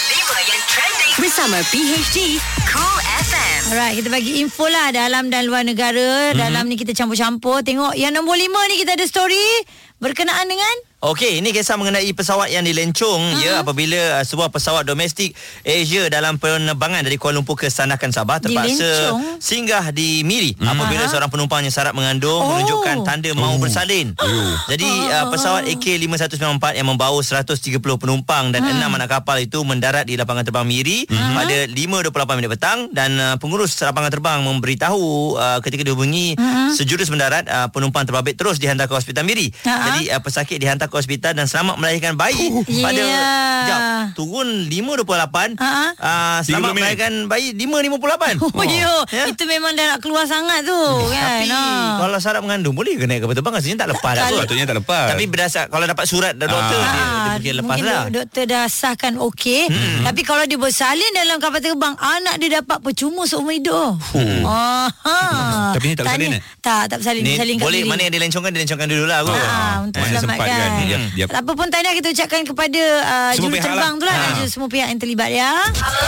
[0.45, 2.37] yang trending Bersama PHD
[2.69, 6.29] Cool FM Alright, kita bagi info lah dalam dan luar negara.
[6.29, 6.37] Mm-hmm.
[6.37, 7.65] Dalam ni kita campur-campur.
[7.65, 9.65] Tengok yang nombor lima ni kita ada story
[9.97, 13.45] berkenaan dengan Okey, ini kisah mengenai pesawat yang dilencong uh-huh.
[13.45, 18.41] ya apabila uh, sebuah pesawat domestik Asia dalam penerbangan dari Kuala Lumpur ke Sandakan Sabah
[18.41, 19.37] terpaksa Dilencong?
[19.37, 20.73] singgah di Miri uh-huh.
[20.73, 22.49] apabila seorang penumpangnya syarat mengandung Oh.
[22.49, 24.17] menunjukkan tanda mahu bersalin.
[24.65, 30.17] Jadi uh, pesawat AK5194 yang membawa 130 penumpang dan enam anak kapal itu mendarat di
[30.17, 35.85] lapangan terbang Miri pada 5.28 minit petang dan uh, pengurus lapangan terbang memberitahu uh, ketika
[35.85, 36.33] dihubungi
[36.73, 39.53] sejurus mendarat uh, penumpang terbabit terus dihantar ke hospital Miri.
[39.61, 39.93] Ha-ha.
[39.93, 43.63] Jadi uh, pesakit dihantar ke hospital dan selamat melahirkan bayi pada Yeah.
[43.63, 43.79] jap
[44.13, 45.85] turun 5.28 Ha-ha.
[45.93, 48.39] uh, 30 selamat melahirkan bayi 5.58.
[48.57, 49.23] Oh, yo, Ya.
[49.27, 50.75] itu memang dah nak keluar sangat tu
[51.07, 51.43] kan.
[51.43, 51.99] Tapi Ha.
[51.99, 54.31] kalau syarat mengandung boleh ke naik kapal terbang rasanya tak lepas dah kot.
[54.37, 55.05] Sepatutnya tak lepas.
[55.09, 56.81] Tapi berdasar kalau dapat surat dari doktor Ah.
[56.81, 58.01] dia, dia Ah, mungkin lepas mungkin lah.
[58.03, 59.61] dok- Doktor dah sahkan okey.
[59.67, 60.03] Hmm.
[60.03, 63.95] Tapi kalau dia bersalin dalam kapal terbang, anak dia dapat percuma seumur hidup.
[64.43, 64.87] Oh.
[64.97, 65.17] ha.
[65.71, 66.41] Tapi ni tak bersalin, eh?
[66.59, 67.21] Tak, tak bersalin.
[67.21, 69.19] Ni bersalin boleh mana yang dilencongkan dilencongkan dulu lah.
[69.21, 70.57] Ah, untuk Mana sempat selamatkan.
[70.57, 70.76] kan?
[70.79, 71.29] Yap, yap.
[71.33, 73.91] Apa pun tahniah kita ucapkan kepada uh, juru lah.
[73.95, 74.29] tu lah Ah.
[74.35, 75.51] juga semua pihak yang terlibat ya.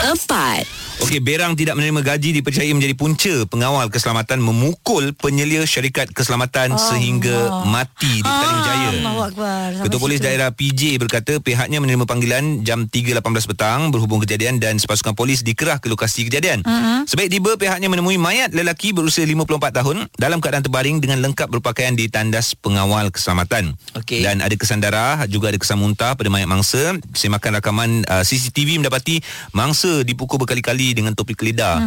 [0.05, 0.63] Empat.
[0.99, 6.87] Okey, Berang tidak menerima gaji dipercayai menjadi punca pengawal keselamatan memukul penyelia syarikat keselamatan Allah.
[6.91, 8.89] sehingga mati di Jaya.
[8.99, 9.67] Allahu Akbar.
[9.79, 10.27] Sampai Ketua Polis situ.
[10.27, 13.15] Daerah PJ berkata pihaknya menerima panggilan jam 3.18
[13.47, 16.67] petang berhubung kejadian dan sepasukan polis dikerah ke lokasi kejadian.
[16.67, 17.07] Uh-huh.
[17.07, 21.95] Sebaik tiba pihaknya menemui mayat lelaki berusia 54 tahun dalam keadaan terbaring dengan lengkap berpakaian
[21.95, 23.71] di tandas pengawal keselamatan.
[23.95, 24.19] Okey.
[24.19, 26.99] Dan ada kesan darah, juga ada kesan muntah pada mayat mangsa.
[27.15, 29.23] Semakan rakaman uh, CCTV mendapati
[29.55, 31.81] mangsa dipukul berkali-kali dengan topi keledar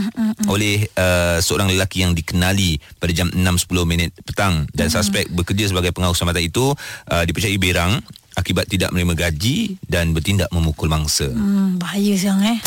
[0.46, 4.66] oleh uh, seorang lelaki yang dikenali pada jam 6.10 minit petang.
[4.72, 6.72] Dan suspek bekerja sebagai pengawal keselamatan itu
[7.10, 8.02] uh, dipercayai berang
[8.37, 11.29] akibat tidak menerima gaji dan bertindak memukul mangsa.
[11.29, 12.59] Hmm, bahaya sekarang eh.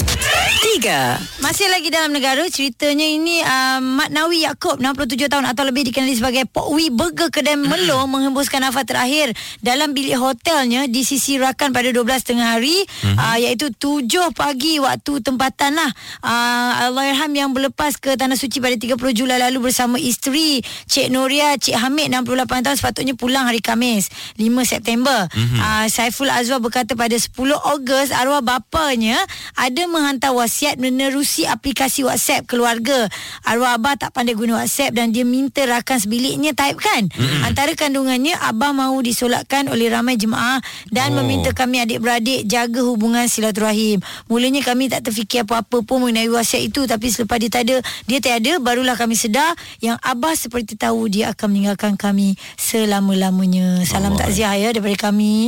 [0.75, 1.17] Tiga.
[1.41, 6.17] Masih lagi dalam negara ceritanya ini uh, Mat Nawi Yaakob 67 tahun atau lebih dikenali
[6.17, 11.89] sebagai Pokwi Burger Kedai Melo menghembuskan nafas terakhir dalam bilik hotelnya di sisi rakan pada
[11.89, 12.81] 12 tengah hari
[13.15, 15.91] uh, iaitu 7 pagi waktu tempatan lah
[16.25, 21.55] uh, Allahyarham yang berlepas ke Tanah Suci pada 30 Julai lalu bersama isteri Cik Noria
[21.55, 25.29] Cik Hamid 68 tahun sepatutnya pulang hari Khamis 5 September
[25.61, 27.31] uh, Saiful Azwar berkata pada 10
[27.75, 29.19] Ogos arwah bapanya
[29.53, 33.05] ada menghantar wasiat menerusi aplikasi WhatsApp keluarga.
[33.45, 37.07] Arwah abah tak pandai guna WhatsApp dan dia minta rakan sebiliknya typekan.
[37.13, 37.45] Mm-hmm.
[37.45, 40.57] Antara kandungannya abah mahu disolatkan oleh ramai jemaah
[40.89, 41.21] dan oh.
[41.21, 44.03] Meminta kami adik-beradik jaga hubungan silaturahim.
[44.27, 47.77] Mulanya kami tak terfikir apa-apa pun mengenai WhatsApp itu tapi selepas dia tiada,
[48.09, 53.85] dia tiada barulah kami sedar yang abah seperti tahu dia akan meninggalkan kami selama-lamanya.
[53.85, 54.17] Salam Oh.
[54.17, 55.44] takziah ya daripada kami.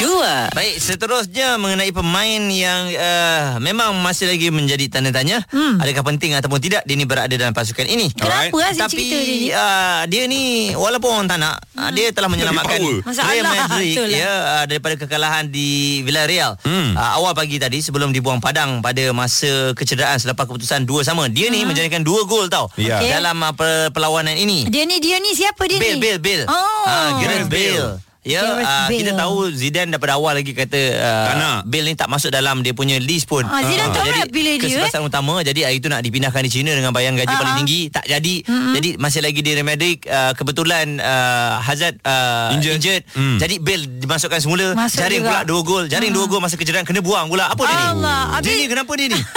[0.00, 0.48] Dua.
[0.52, 5.76] Baik, seterusnya mengenai pemain yang uh, memang masih lagi menjadi tanda tanya hmm.
[5.78, 8.08] adakah penting ataupun tidak dia ni berada dalam pasukan ini.
[8.10, 9.48] Kenapa lah si Tapi cerita dia ni?
[9.52, 11.92] uh, dia ni walaupun orang tak nak hmm.
[11.92, 14.08] dia telah menyelamatkan Real Madrid lah.
[14.08, 16.56] ya uh, daripada kekalahan di Villarreal.
[16.64, 16.96] Hmm.
[16.96, 21.28] Uh, awal pagi tadi sebelum dibuang padang pada masa kecederaan selepas keputusan dua sama.
[21.28, 22.98] Dia ni menjadikan dua gol tau Ya.
[22.98, 23.12] Okey.
[23.12, 24.64] dalam uh, per- perlawanan ini.
[24.72, 26.00] Dia ni dia ni siapa dia Bale, ni?
[26.02, 26.44] Bale, Bale.
[26.48, 26.84] Oh.
[26.88, 27.78] Ah, Gareth Gareth Bale.
[27.78, 28.09] Bale.
[28.20, 29.00] Ya, uh, Bale.
[29.00, 31.58] kita tahu Zidane daripada awal lagi kata uh, Tak nak.
[31.64, 33.42] Bale ni tak masuk dalam dia punya list pun.
[33.42, 34.84] Ah, Zidane tak jadi nak pilih dia, eh?
[34.84, 37.58] Kesempatan utama jadi hari itu nak dipindahkan di China dengan bayang gaji Ah, paling ah.
[37.58, 38.34] tinggi tak jadi.
[38.44, 38.74] Mm-hmm.
[38.76, 42.76] Jadi masih lagi di Real Madrid uh, kebetulan uh, Hazard uh, Injured.
[42.76, 43.02] injured.
[43.10, 43.38] Mm.
[43.40, 45.30] Jadi Bale dimasukkan semula Masuk jaring juga.
[45.32, 45.84] pula dua gol.
[45.88, 47.48] Jaring dua gol masa kecederaan kena buang pula.
[47.48, 47.84] Apa dia ni?
[47.96, 49.20] Allah, Dia ni kenapa dia ni?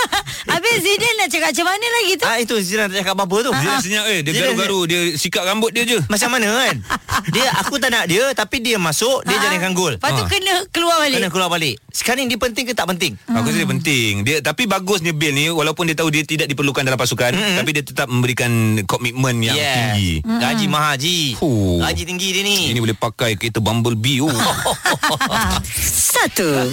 [0.43, 2.25] Habis Zidane nak cakap macam mana lagi tu?
[2.25, 3.51] ah itu Zidane tak cakap apa-apa tu.
[3.55, 6.03] Dia senyap eh, dia Zidane- garu-garu, dia sikat rambut dia je.
[6.05, 6.75] Macam mana kan?
[7.33, 9.95] Dia aku tak nak dia tapi dia masuk dia Ah, jaringkan gol.
[9.95, 10.27] Lepas tu Ah.
[10.27, 11.17] kena keluar balik.
[11.17, 11.75] Kena keluar balik.
[11.89, 13.13] Sekarang dia penting ke tak penting?
[13.27, 14.11] Aku rasa dia penting.
[14.21, 17.57] Dia tapi bagusnya Bill ni walaupun dia tahu dia tidak diperlukan dalam pasukan mm-hmm.
[17.57, 18.49] tapi dia tetap memberikan
[18.83, 19.73] komitmen yang Yes.
[19.73, 20.11] tinggi.
[20.23, 21.35] Gaji mahal Ji.
[21.35, 21.79] Fuh.
[21.79, 22.57] Gaji tinggi dia ni.
[22.69, 24.19] Ini boleh pakai kereta Bumblebee.
[24.19, 24.29] Oh.
[26.13, 26.69] Satu.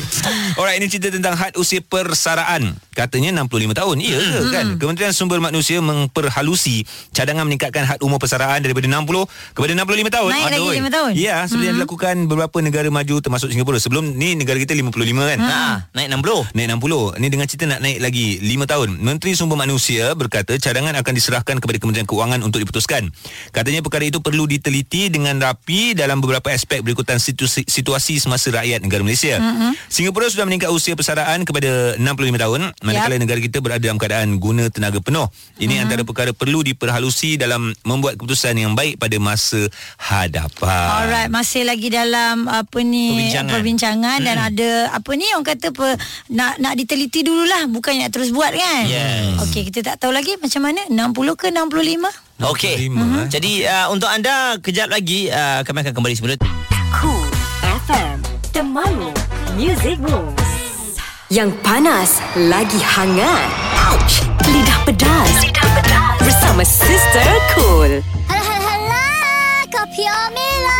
[0.54, 2.76] Alright, ini cerita tentang had usia persaraan.
[2.92, 3.96] Katanya 65 tahun.
[3.98, 4.66] Ya ke kan?
[4.76, 10.30] Kementerian Sumber Manusia memperhalusi cadangan meningkatkan had umur persaraan daripada 60 kepada 65 tahun.
[10.30, 10.76] Naik lagi Aduh.
[10.76, 11.10] lima tahun?
[11.14, 13.82] Ya, seperti yang dilakukan beberapa negara maju termasuk Singapura.
[13.82, 14.94] Sebelum ni negara kita 55
[15.26, 15.38] kan?
[15.42, 16.54] Ha, naik 60.
[16.54, 20.94] Naik 60 Ni dengan cerita nak naik lagi 5 tahun Menteri Sumber Manusia berkata Cadangan
[21.02, 23.10] akan diserahkan kepada Kementerian Keuangan Untuk diputuskan
[23.50, 28.86] Katanya perkara itu perlu diteliti Dengan rapi Dalam beberapa aspek Berikutan situasi, situasi semasa rakyat
[28.86, 29.90] negara Malaysia mm-hmm.
[29.90, 33.22] Singapura sudah meningkat usia persaraan Kepada 65 tahun Manakala Yap.
[33.26, 35.26] negara kita berada dalam keadaan Guna tenaga penuh
[35.58, 35.82] Ini mm-hmm.
[35.82, 39.66] antara perkara perlu diperhalusi Dalam membuat keputusan yang baik Pada masa
[39.98, 43.48] hadapan Alright, masih lagi dalam apa ni Perbincangan.
[43.48, 45.88] perbincangan dan ada apa ni orang kata pe,
[46.28, 48.84] nak nak diteliti dululah bukan nak terus buat kan.
[48.84, 49.40] Yes.
[49.48, 52.42] Okey, kita tak tahu lagi macam mana 60 ke 65?
[52.42, 52.74] Okey.
[52.82, 53.26] Lima, eh.
[53.30, 56.34] Jadi uh, untuk anda kejap lagi uh, kami akan kembali semula.
[56.90, 57.28] Cool
[57.86, 58.18] FM
[58.50, 59.14] Temanmu
[59.54, 60.98] Music Moves
[61.30, 63.46] Yang panas lagi hangat
[63.94, 69.04] Ouch Lidah pedas Lidah pedas Bersama Sister Cool Hala hala hala
[69.70, 70.76] Kopi Omila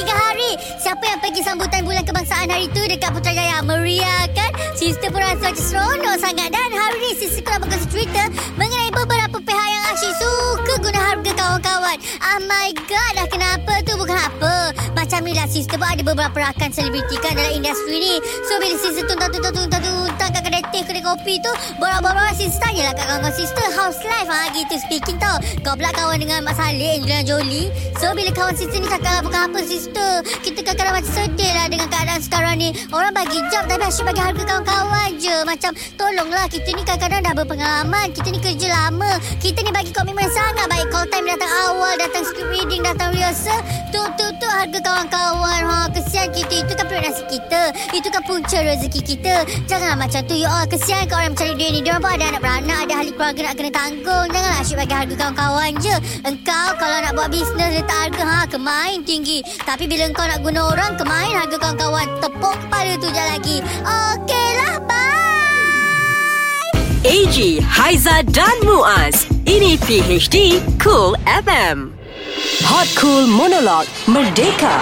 [0.00, 0.50] tiga hari.
[0.80, 3.60] Siapa yang pergi sambutan bulan kebangsaan hari tu Dekat Putrajaya?
[3.60, 4.48] Meriah kan?
[4.72, 6.48] Sister pun rasa macam seronok sangat.
[6.48, 10.74] Dan hari ni Sister Kau berkongsi cerita Mengenai beberapa pihak yang asyik suka
[11.10, 11.98] Harga kawan-kawan.
[12.22, 13.98] Oh my god Dah kenapa tu?
[13.98, 14.70] Bukan apa.
[14.94, 18.14] Macam ni lah Sister pun ada beberapa rakan selebriti kan Dalam industri ni.
[18.46, 19.82] So bila Sister tuntang-tuntang-tuntang
[20.14, 21.50] Kat kedai teh kedai kopi tu
[21.82, 22.62] Borak-borak Sister.
[22.62, 24.30] Tanyalah kat kawan-kawan Sister House life.
[24.30, 25.34] Ha gitu speaking tau.
[25.66, 29.52] Kau pula kawan dengan Mak Saleh Angelina Jolie So bila kawan sister ni cakap bukan
[29.52, 30.24] apa sister.
[30.40, 32.72] Kita kadang-kadang macam sedih lah dengan keadaan sekarang ni.
[32.96, 35.36] Orang bagi job tapi asyik bagi harga kawan-kawan je.
[35.44, 38.06] Macam tolonglah kita ni kadang-kadang dah berpengalaman.
[38.16, 39.20] Kita ni kerja lama.
[39.36, 43.56] Kita ni bagi komitmen sangat baik Call time datang awal Datang script reading Datang rehearsal.
[43.88, 46.60] Tu tu tu harga kawan-kawan ha, Kesian kita.
[46.60, 47.72] Itu kan nasi kita.
[47.96, 49.48] Itu kan punca rezeki kita.
[49.64, 51.80] Janganlah macam tu Ya Allah kesian kat orang mencari duit ni?
[51.80, 54.26] Dia pun ada anak beranak Ada ahli keluarga nak kena tanggung.
[54.28, 55.94] Janganlah asyik bagi harga kawan-kawan je.
[56.28, 59.38] Engkau kalau nak buat bisnes Letak harga ha, kemain tinggi.
[59.64, 62.06] Tapi bila engkau nak guna orang Kemain harga kawan-kawan.
[62.20, 63.56] Tepuk kepala tu je lagi.
[63.88, 65.39] Okeylah bye
[67.00, 71.96] AG, Haiza dan Muaz Ini PHD Cool FM
[72.68, 74.76] Hot Cool Monolog Merdeka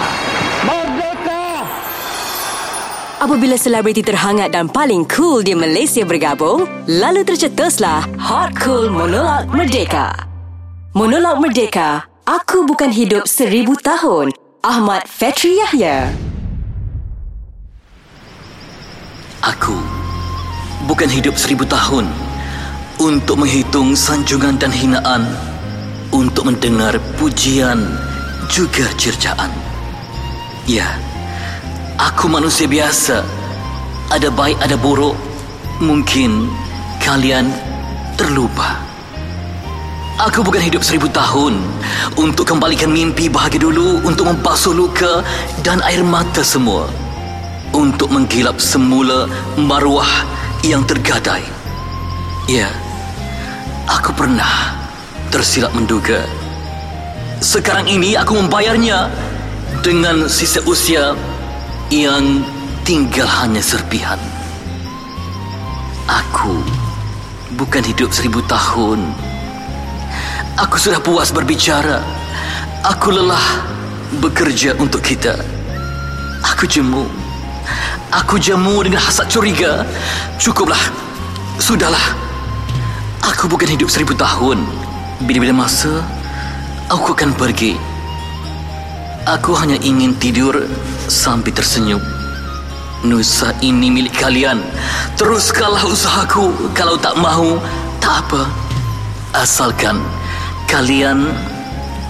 [3.23, 10.11] Apabila selebriti terhangat dan paling cool di Malaysia bergabung, lalu tercetuslah Hot Cool Monolog Merdeka.
[10.95, 14.31] Monolog Merdeka, Aku Bukan Hidup Seribu Tahun,
[14.63, 16.15] Ahmad Fetri Yahya.
[19.43, 19.98] Aku
[20.89, 22.09] bukan hidup seribu tahun
[22.97, 25.29] untuk menghitung sanjungan dan hinaan,
[26.09, 27.77] untuk mendengar pujian
[28.49, 29.53] juga cercaan.
[30.65, 30.97] Ya,
[32.01, 33.21] aku manusia biasa.
[34.09, 35.13] Ada baik, ada buruk.
[35.77, 36.49] Mungkin
[37.05, 37.53] kalian
[38.17, 38.81] terlupa.
[40.19, 41.61] Aku bukan hidup seribu tahun
[42.17, 45.21] untuk kembalikan mimpi bahagia dulu, untuk membasuh luka
[45.61, 46.89] dan air mata semua
[47.69, 50.25] untuk menggilap semula maruah
[50.63, 51.43] yang tergadai.
[52.49, 52.67] Ya,
[53.87, 54.75] aku pernah
[55.29, 56.25] tersilap menduga.
[57.39, 59.07] Sekarang ini aku membayarnya
[59.85, 61.15] dengan sisa usia
[61.87, 62.43] yang
[62.83, 64.19] tinggal hanya serpihan.
[66.09, 66.59] Aku
[67.55, 69.13] bukan hidup seribu tahun.
[70.59, 72.01] Aku sudah puas berbicara.
[72.83, 73.63] Aku lelah
[74.19, 75.37] bekerja untuk kita.
[76.43, 77.18] Aku jemu.
[78.09, 79.85] Aku jemu dengan hasad curiga.
[80.41, 80.81] Cukuplah.
[81.61, 82.15] Sudahlah.
[83.21, 84.63] Aku bukan hidup seribu tahun.
[85.23, 86.01] Bila-bila masa,
[86.89, 87.77] aku akan pergi.
[89.29, 90.65] Aku hanya ingin tidur
[91.05, 92.01] sambil tersenyum.
[93.05, 94.59] Nusa ini milik kalian.
[95.15, 96.51] Teruskanlah usahaku.
[96.73, 97.61] Kalau tak mahu,
[98.01, 98.49] tak apa.
[99.37, 100.01] Asalkan
[100.65, 101.29] kalian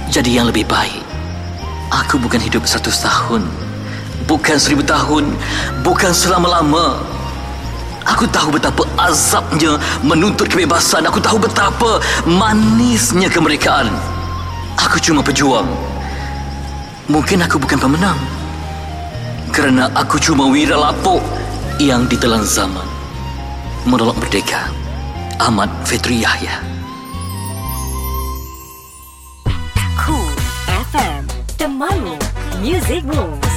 [0.08, 1.04] jadi yang lebih baik.
[1.90, 3.59] Aku bukan hidup satu tahun.
[4.30, 5.34] Bukan seribu tahun.
[5.82, 7.02] Bukan selama-lama.
[8.06, 11.10] Aku tahu betapa azabnya menuntut kebebasan.
[11.10, 11.98] Aku tahu betapa
[12.30, 13.90] manisnya kemerdekaan.
[14.78, 15.66] Aku cuma pejuang.
[17.10, 18.22] Mungkin aku bukan pemenang.
[19.50, 21.26] Kerana aku cuma wira lapuk
[21.82, 22.86] yang ditelan zaman.
[23.90, 24.70] Menolak merdeka.
[25.42, 26.62] Ahmad Fetri Yahya.
[29.98, 30.38] Cool
[30.94, 31.26] FM
[31.58, 32.16] Temanmu
[32.62, 33.49] Music Moves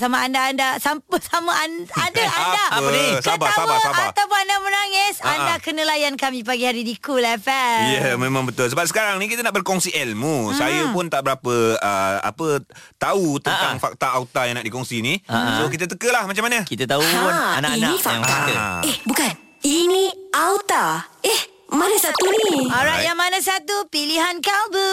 [0.00, 3.04] sama anda-anda sampai sama anda, ada anda Apa ni?
[3.20, 4.06] Sabar, ketawa sabar, sabar.
[4.10, 8.14] ataupun anda menangis Ah, anda kena layan kami pagi hari di Cool FM Ya, yeah,
[8.16, 8.64] memang betul.
[8.66, 10.48] Sebab sekarang ni kita nak berkongsi ilmu.
[10.48, 10.56] Hmm.
[10.56, 12.64] Saya pun tak berapa uh, apa
[12.96, 13.84] tahu tentang Ha-ha.
[13.84, 15.20] fakta auta yang nak dikongsi ni.
[15.22, 15.58] Ha-ha.
[15.58, 16.64] So kita tekalah macam mana?
[16.64, 18.36] Kita tahu Ha, pun ini anak-anak yang fakta.
[18.40, 18.54] ada.
[18.56, 18.80] Ah.
[18.82, 20.86] Eh bukan Ini Auta
[21.20, 24.90] Eh mana satu ni Alright, yang mana satu pilihan kalbu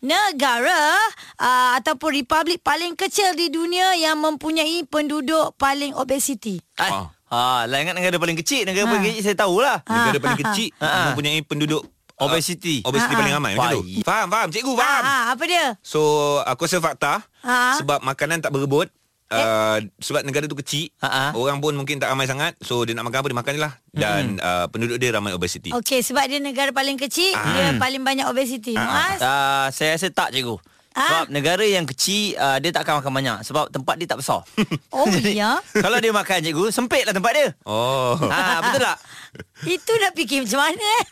[0.00, 0.94] negara
[1.36, 6.58] uh, ataupun republik paling kecil di dunia yang mempunyai penduduk paling obesiti.
[6.76, 7.06] Ai, Ah.
[7.26, 8.90] Ha, lah ingat negara paling kecil, negara Ha.
[8.92, 9.82] paling kecil saya tahulah.
[9.82, 11.10] Negara paling kecil Ha-ha.
[11.10, 12.80] mempunyai penduduk uh, Obesity.
[12.80, 13.18] obesity Ha-ha.
[13.18, 13.82] paling ramai macam tu.
[14.06, 14.48] Faham, faham.
[14.48, 15.02] Cikgu faham.
[15.02, 15.66] Ah, apa dia?
[15.82, 16.00] So
[16.40, 17.82] aku rasa fakta Ha.
[17.82, 18.86] sebab makanan tak berebut.
[19.26, 21.34] Uh, sebab negara tu kecil Ha-ha.
[21.34, 23.72] Orang pun mungkin tak ramai sangat So dia nak makan apa Dia makan je lah
[23.90, 27.42] Dan uh, penduduk dia ramai obesity Okey, sebab dia negara paling kecil, Ah.
[27.50, 28.72] dia paling banyak obesiti.
[28.72, 29.18] Muaz?
[29.18, 30.54] Uh, saya rasa tak cikgu.
[30.92, 31.02] Ah.
[31.02, 34.40] Sebab negara yang kecil uh, dia tak akan makan banyak sebab tempat dia tak besar.
[34.88, 35.58] Oh, ya?
[35.84, 37.48] Kalau dia makan cikgu, sempitlah tempat dia.
[37.66, 38.96] Oh Ha, betul tak?
[39.64, 41.02] Itu nak fikir macam mana eh?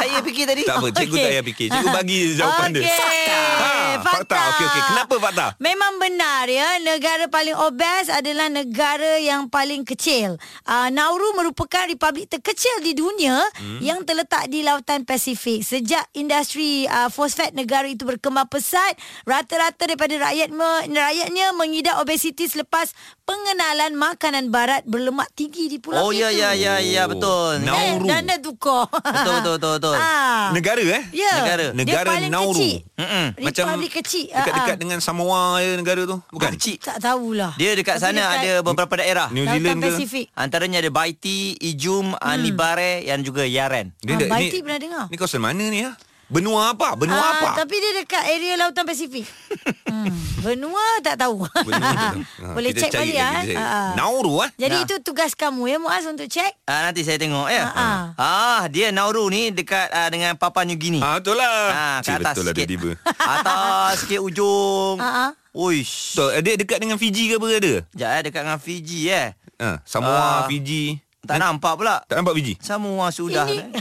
[0.00, 0.62] Saya fikir tadi.
[0.64, 1.24] Tak apa, cikgu Okey.
[1.24, 1.66] tak payah fikir.
[1.70, 2.82] Cikgu bagi jawapan dia.
[2.84, 3.28] Okey.
[3.34, 4.38] Ha, fakta.
[4.54, 4.82] Okey, okey.
[4.88, 5.46] Kenapa fakta?
[5.60, 10.40] Memang benar ya, negara paling obes adalah negara yang paling kecil.
[10.64, 13.80] Uh, Nauru merupakan republik terkecil di dunia hmm.
[13.84, 15.60] yang terletak di lautan Pasifik.
[15.60, 18.96] Sejak industri uh, fosfat negara itu berkembang pesat,
[19.28, 22.90] rata-rata daripada rakyat me, rakyatnya mengidap obesiti selepas
[23.24, 26.20] pengenalan makanan barat berlemak tinggi di pulau Oh itu.
[26.24, 27.53] ya ya ya ya betul.
[27.58, 27.74] Nah.
[27.74, 28.06] Eh, Nauru.
[28.06, 28.84] Dana tukar.
[28.88, 29.96] Betul betul betul betul.
[29.96, 30.48] Ah.
[30.50, 31.02] Negara eh?
[31.10, 31.32] Ya.
[31.36, 31.66] Negara.
[31.70, 32.52] Negara Dia paling Nauru.
[32.54, 32.76] kecil.
[32.94, 33.26] Mm-mm.
[33.38, 34.24] Macam Republik kecil.
[34.28, 34.78] Dekat-dekat Ah, ah.
[34.78, 36.16] dengan Samoa ya negara tu.
[36.28, 36.50] Bukan?
[36.54, 36.76] Kecil.
[36.78, 37.52] Tak tahulah.
[37.54, 39.26] Dia dekat Tapi sana dekat ada beberapa daerah.
[39.28, 39.88] New Zealand ke?
[39.90, 40.26] Pasifik.
[40.32, 42.36] Antaranya ada Baiti, Ijum, hmm.
[42.38, 43.92] Nibare dan juga Yaren.
[43.98, 45.04] Dia Ah, dah- Baiti pernah dengar.
[45.06, 45.92] Ni kawasan mana ni ya?
[46.26, 46.94] Benua apa?
[46.94, 47.48] Benua Ah, apa?
[47.58, 49.28] Tapi dia dekat area Lautan Pasifik.
[49.88, 50.40] hmm.
[50.40, 51.44] Benua tak tahu.
[51.44, 52.20] Benua tahu.
[52.20, 53.56] Ha, Boleh kita cek balik lagi, ah.
[53.56, 53.88] Ah, ah.
[53.94, 54.50] Nauru ah.
[54.54, 54.84] Jadi Nah.
[54.84, 56.52] itu tugas kamu ya Muaz untuk cek.
[56.64, 57.64] Ah, nanti saya tengok ya.
[57.66, 61.00] Ah, Ah, dia Nauru ni dekat ah, dengan Papua New Guinea.
[61.00, 61.56] Ah betul lah.
[61.68, 62.72] Ah, ke Cik, atas betul lah dia sikit.
[62.72, 62.90] tiba.
[63.36, 64.96] Atas sikit ujung.
[64.98, 65.30] Ah, ah.
[65.50, 66.14] Uish.
[66.14, 66.30] Betul.
[66.40, 67.74] Dia dekat dengan Fiji ke apa ada?
[67.86, 69.28] Sekejap eh, dekat dengan Fiji eh.
[69.54, 70.40] Ha, Samoa, Ah.
[70.44, 70.98] Fiji.
[71.24, 72.04] Tak nampak pula.
[72.04, 72.52] Tak nampak Fiji?
[72.58, 73.46] Semua sudah.
[73.46, 73.80] Ini- eh.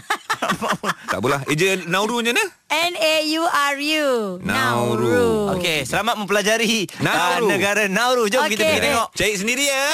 [1.08, 1.42] Tak apalah.
[1.46, 2.46] Eja Nauru macam mana?
[2.70, 4.08] N-A-U-R-U.
[4.42, 5.54] Nauru.
[5.54, 7.46] Okey, selamat mempelajari Nauru.
[7.46, 8.26] ah, negara Nauru.
[8.28, 8.70] Jom kita Okey.
[8.74, 9.08] pergi tengok.
[9.14, 9.86] Cari sendiri ya.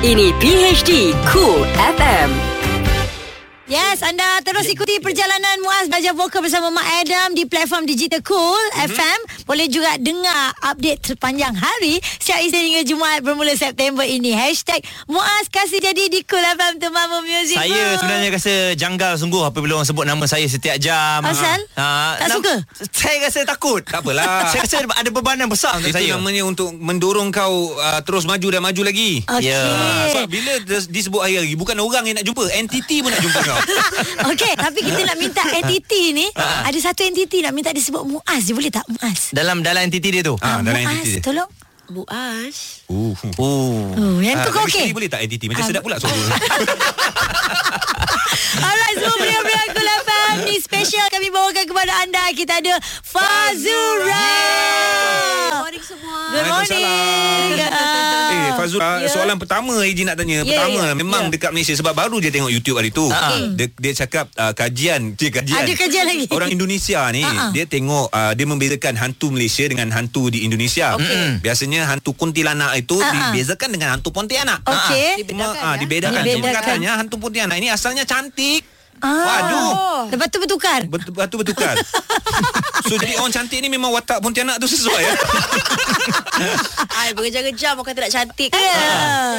[0.00, 0.90] Ini PHD
[1.28, 2.47] Cool FM.
[3.68, 8.56] Yes, anda terus ikuti perjalanan Muaz belajar vokal bersama Mak Adam di platform Digital Cool
[8.72, 8.96] mm-hmm.
[8.96, 9.18] FM.
[9.44, 14.32] Boleh juga dengar update terpanjang hari setiap Isnin hingga Jumaat bermula September ini.
[14.32, 17.60] Hashtag Muaz kasih jadi di Cool FM Temamu Music.
[17.60, 18.00] Saya Room.
[18.00, 21.20] sebenarnya rasa janggal sungguh apabila orang sebut nama saya setiap jam.
[21.20, 21.60] Asal?
[21.76, 22.54] Ah, Tak nam- suka?
[22.88, 23.84] Saya rasa takut.
[23.84, 24.48] Tak apalah.
[24.56, 26.16] saya rasa ada bebanan besar untuk Itu saya.
[26.16, 29.28] namanya untuk mendorong kau uh, terus maju dan maju lagi.
[29.28, 29.44] Okey.
[29.44, 29.60] Ya.
[30.16, 33.40] Sebab bila dis- disebut hari lagi bukan orang yang nak jumpa, entiti pun nak jumpa
[33.44, 33.57] kau.
[34.30, 38.42] Okey, tapi kita nak minta entiti ni, ada satu entiti nak minta disebut Muaz.
[38.42, 39.30] Dia boleh tak Muaz?
[39.30, 40.34] Dalam dalam entiti dia tu.
[40.38, 41.22] Ah, dalam Muaz, entiti dia.
[41.22, 41.50] tolong.
[41.88, 42.84] Muaz.
[42.84, 43.16] Uh.
[43.38, 43.96] Oh.
[43.96, 44.92] Oh, yang Ah, tu kau lagi okey?
[44.92, 45.48] boleh tak entiti?
[45.48, 45.68] Macam Ah.
[45.68, 46.12] sedap pula suara.
[48.56, 52.22] Alright, semua beriak-beriak Kul FM ni special kami bawakan kepada anda.
[52.32, 54.30] Kita ada Fazura.
[55.48, 56.18] Good morning semua.
[56.28, 57.56] Good morning.
[58.28, 59.08] Eh Fazul uh, Ya.
[59.08, 61.32] Soalan pertama Eji nak tanya Ya, Pertama ya, Memang ya.
[61.32, 63.32] dekat Malaysia Sebab baru dia tengok YouTube hari tu Ah.
[63.48, 66.24] dia, dia cakap uh, Kajian dia kajian Ada kajian lagi.
[66.28, 67.48] Orang Indonesia ni ah.
[67.50, 71.40] Dia tengok uh, Dia membezakan hantu Malaysia Dengan hantu di Indonesia Okey.
[71.40, 73.32] Biasanya hantu kuntilanak itu ah.
[73.32, 75.24] Dibezakan dengan hantu pontianak Okey.
[75.24, 75.78] Cuma Dibedakan, ah, ya?
[75.78, 76.20] dibedakan.
[76.20, 76.36] Dibedakan.
[76.36, 78.27] Cuma katanya hantu pontianak ini asalnya cantik.
[78.98, 79.06] Ah.
[79.06, 79.72] Waduh.
[80.10, 80.80] Lepas tu bertukar.
[80.90, 81.74] Betul betul bertukar.
[82.88, 85.14] so jadi orang cantik ni memang watak pontianak tu sesuai ya.
[86.98, 88.58] Ai berjam-jam orang kata nak cantik kan.
[88.58, 88.90] Ya.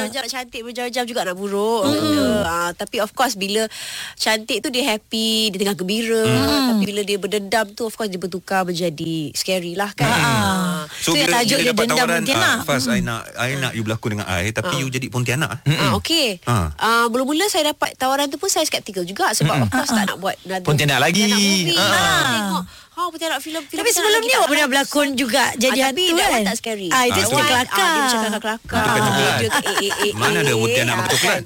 [0.08, 1.82] Berjam-jam nak cantik, berjam-jam juga nak buruk.
[1.92, 2.40] Mm.
[2.40, 3.68] Uh, tapi of course bila
[4.16, 6.24] cantik tu dia happy, dia tengah gembira.
[6.24, 6.68] Mm.
[6.72, 10.08] Tapi bila dia berdendam tu of course dia bertukar menjadi scary lah kan.
[10.08, 10.69] Ah.
[10.92, 12.50] So Tu yang tajuk dia dapat dendam tawaran pontianak.
[12.52, 15.62] ah, Faz I nak I nak you berlakon dengan I tapi you jadi pontianak.
[15.62, 16.42] Ah, okay.
[16.44, 16.74] Ah.
[16.74, 20.18] Ah, mula-mula saya dapat tawaran tu pun saya skeptikal juga sebab of course tak nak
[20.18, 21.26] buat Pontianak lagi.
[21.26, 21.78] movie.
[21.78, 22.64] Tengok.
[22.90, 26.20] Ha, pontianak filem filem Tapi sebelum ni awak pernah berlakon juga jadi ah, tapi hantu
[26.20, 26.30] kan?
[26.34, 26.88] one tak scary.
[26.90, 27.48] Ah, itu cerita tu.
[27.48, 27.80] kelakar.
[27.80, 28.82] Ah, dia macam kelakar-kelakar.
[28.82, 29.32] Makan coklat.
[29.32, 31.40] Dia ke- eh, Mana ada pontianak makan coklat?
[31.40, 31.42] kan.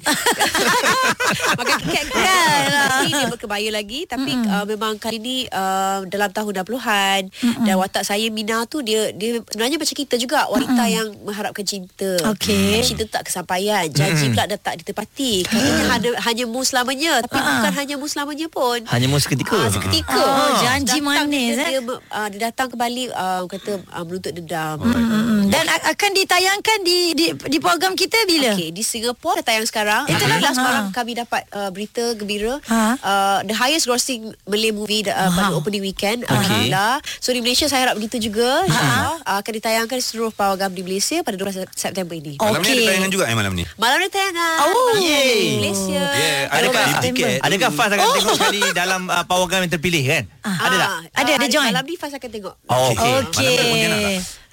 [1.55, 2.63] Makan kek kan.
[2.67, 7.21] Tapi dia berkebaya lagi tapi uh, memang kali ni uh, dalam tahun 60-an
[7.63, 12.15] dan watak saya Mina tu dia dia sebenarnya macam kita juga wanita yang mengharapkan cinta.
[12.31, 12.79] Okey.
[12.81, 13.85] Cinta tak kesampaian.
[13.87, 15.43] Janji pula dah tak ditepati.
[15.43, 18.79] Katanya hanya hanya mu selamanya tapi bukan hanya mu selamanya pun.
[18.85, 19.57] Hanya mu seketika.
[19.57, 20.15] Ah, seketika.
[20.15, 21.69] Oh, janji Datang manis, dia, eh?
[21.73, 24.77] dia, uh, dia datang kembali uh, kata uh, menuntut dendam.
[24.79, 28.53] Hmm, Dan a- akan ditayangkan di di, di program kita bila?
[28.53, 30.03] Okey, di Singapura dah tayang sekarang.
[30.05, 30.55] Itu Itulah lah, ha.
[30.55, 32.57] semalam kami dapat uh, berita gembira.
[32.65, 32.81] Ha.
[33.01, 36.23] Uh, the highest grossing Malay movie uh, pada opening weekend.
[36.25, 37.01] Alhamdulillah.
[37.17, 38.65] So di Malaysia saya harap begitu juga.
[38.65, 42.37] InsyaAllah uh, akan ditayangkan seluruh program di Malaysia pada 12 September ini.
[42.37, 43.63] Malam ni ada tayangan juga eh malam ni.
[43.75, 44.57] Malam ni tayangan.
[44.69, 44.93] Oh.
[44.95, 46.03] Di Malaysia.
[46.15, 47.37] Yeah, ada Adakah kat tiket.
[47.41, 50.23] Adakah Faz akan tengok sekali dalam uh, program yang terpilih kan?
[50.45, 50.89] Ada tak?
[50.89, 51.73] Ah, Ada, ada join?
[51.73, 52.55] Malam ni Faz akan tengok.
[52.69, 53.13] Oh, okey.
[53.33, 53.57] Okey.
[53.57, 53.99] Malam ada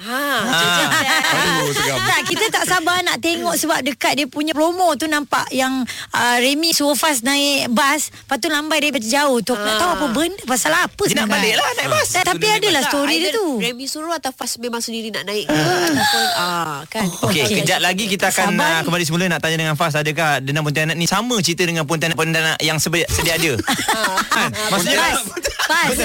[0.03, 1.99] Ha, Aduh, seram.
[2.03, 6.37] tak, kita tak sabar nak tengok sebab dekat dia punya promo tu nampak yang uh,
[6.37, 9.53] Remy suruh Faz naik bas, lepas tu lambai daripada jauh tu.
[9.53, 11.31] Aku nak tahu apa benda, pasal apa Dia nak sebenarnya.
[11.31, 12.09] balik lah naik bas.
[12.11, 13.47] Tak, tapi adalah story dia tu.
[13.57, 17.07] Remy suruh atau Faz memang sendiri nak naik ke ataupun ah kan.
[17.23, 17.57] Okey, Okey.
[17.63, 21.07] kejap lagi kita akan uh, kembali semula nak tanya dengan Faz adakah Dendam Pontianak ni
[21.07, 23.55] sama cerita dengan Pontianak-Pontianak yang sedia, sedia ada?
[24.35, 24.51] kan?
[24.67, 25.19] Maksudnya Faz.
[25.63, 25.97] Faz.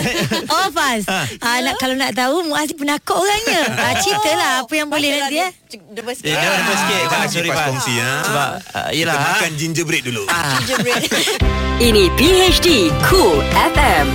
[0.47, 1.01] Oh Faz.
[1.41, 3.61] Ah, nak kalau nak tahu Muaz ni penakut orangnya.
[3.87, 5.51] Ah, ceritalah apa yang boleh nanti eh.
[5.89, 6.97] Depan Eh, jangan depan sikit.
[7.03, 7.67] Jangan Ah, sorry, Faz.
[7.67, 8.11] kongsi ha.
[8.21, 9.21] Sebab, ah, Kita ah.
[9.25, 10.23] makan gingerbread dulu.
[10.57, 11.01] gingerbread.
[11.77, 12.67] Ini PHD
[13.03, 14.07] Cool FM.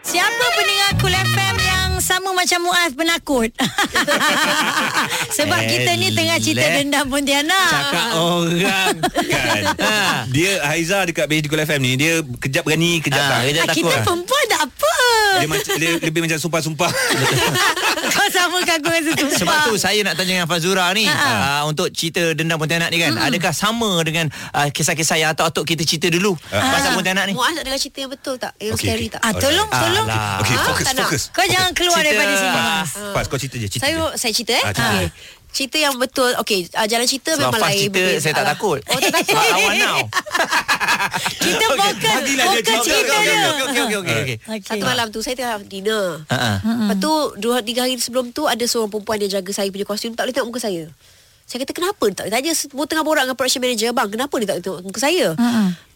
[0.00, 3.50] Siapa pendengar Cool FM yang sama macam Muaz penakut?
[5.36, 7.68] Sebab kita ni tengah cerita dendam Pontianak.
[7.68, 8.94] Cakap orang.
[9.04, 10.24] Kan Ha.
[10.26, 13.74] Dia Haiza dekat BHD Kul FM ni Dia kejap berani Kejap Ah, tak kejap Ah,
[13.74, 14.04] kita takut.
[14.04, 14.94] perempuan tak apa.
[15.34, 16.90] dia, macam, dia lebih macam sumpah-sumpah
[18.08, 19.38] Kau sama aku dengan sesumpah.
[19.38, 23.12] Sebab tu saya nak tanya dengan Fazura ni uh, untuk cerita dendam Pontianak ni kan
[23.14, 27.62] adakah sama dengan uh, kisah-kisah yang atok-atok kita cerita dulu pasal Pontianak ni Muaz nak
[27.62, 28.52] dengar cerita yang betul tak?
[28.56, 29.14] Yang Okey, scary okey.
[29.14, 29.20] tak?
[29.20, 30.06] Ah, tolong, tolong.
[30.06, 30.40] Alah.
[30.40, 31.06] Okay Ah, fokus tak nak.
[31.06, 33.12] fokus Kau jangan keluar Cerita- daripada sini.
[33.12, 34.06] Faz kau cerita je cerita Saya je.
[34.16, 34.64] saya cerita eh.
[34.64, 34.96] Ah, cerita.
[35.48, 36.30] Cerita yang betul.
[36.36, 37.78] Okey, uh, jalan cerita Sebab memang lain.
[37.80, 38.20] cerita berbeza.
[38.20, 38.52] saya tak Alah.
[38.52, 39.34] takut Oh, tak takut.
[39.34, 39.96] Lawan now
[41.38, 42.84] Kita fokus, bagilah dia fokus cerita.
[42.84, 43.32] cerita Okey, dia.
[43.32, 44.36] okey, okey, okey, okey, okey.
[44.46, 44.60] Okey.
[44.62, 46.04] Satu malam tu saya tengah dinner.
[46.28, 46.38] Ha.
[46.60, 50.12] Lepas tu dua tiga hari sebelum tu ada seorang perempuan dia jaga saya punya kostum
[50.12, 50.84] tak boleh tengok muka saya.
[51.42, 54.46] Saya kata kenapa tak boleh tanya semua tengah borak dengan production manager bang kenapa dia
[54.46, 55.26] tak boleh tengok muka saya.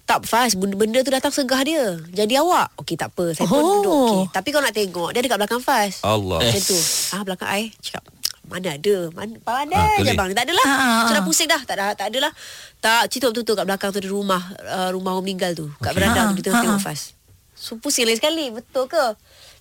[0.03, 1.85] Tak fast benda, benda tu datang segah dia.
[2.11, 2.75] Jadi awak.
[2.77, 3.31] Okey tak apa.
[3.33, 3.67] Saya pun Oh.
[3.77, 3.93] duduk.
[3.93, 4.23] Okey.
[4.33, 6.03] Tapi kau nak tengok dia dekat belakang fast.
[6.03, 6.79] Allah Macam tu.
[7.11, 8.03] Ah belakang ai cakap
[8.43, 8.97] mana ada?
[9.11, 10.31] Mana pandai Ah, ah, je bang?
[10.33, 10.67] Tak adalah.
[10.67, 11.03] Ah, ah, ah.
[11.09, 11.61] sudah pusing dah.
[11.63, 12.33] Tak ada tak adalah
[12.79, 15.67] tak cerita betul-betul kat belakang tu ada rumah uh, rumah orang meninggal tu.
[15.79, 16.83] Kat beranda Ah, tu kita tengok ah, ah.
[16.83, 17.15] fast.
[17.55, 18.51] So pusing lain sekali.
[18.51, 19.05] Betul ke?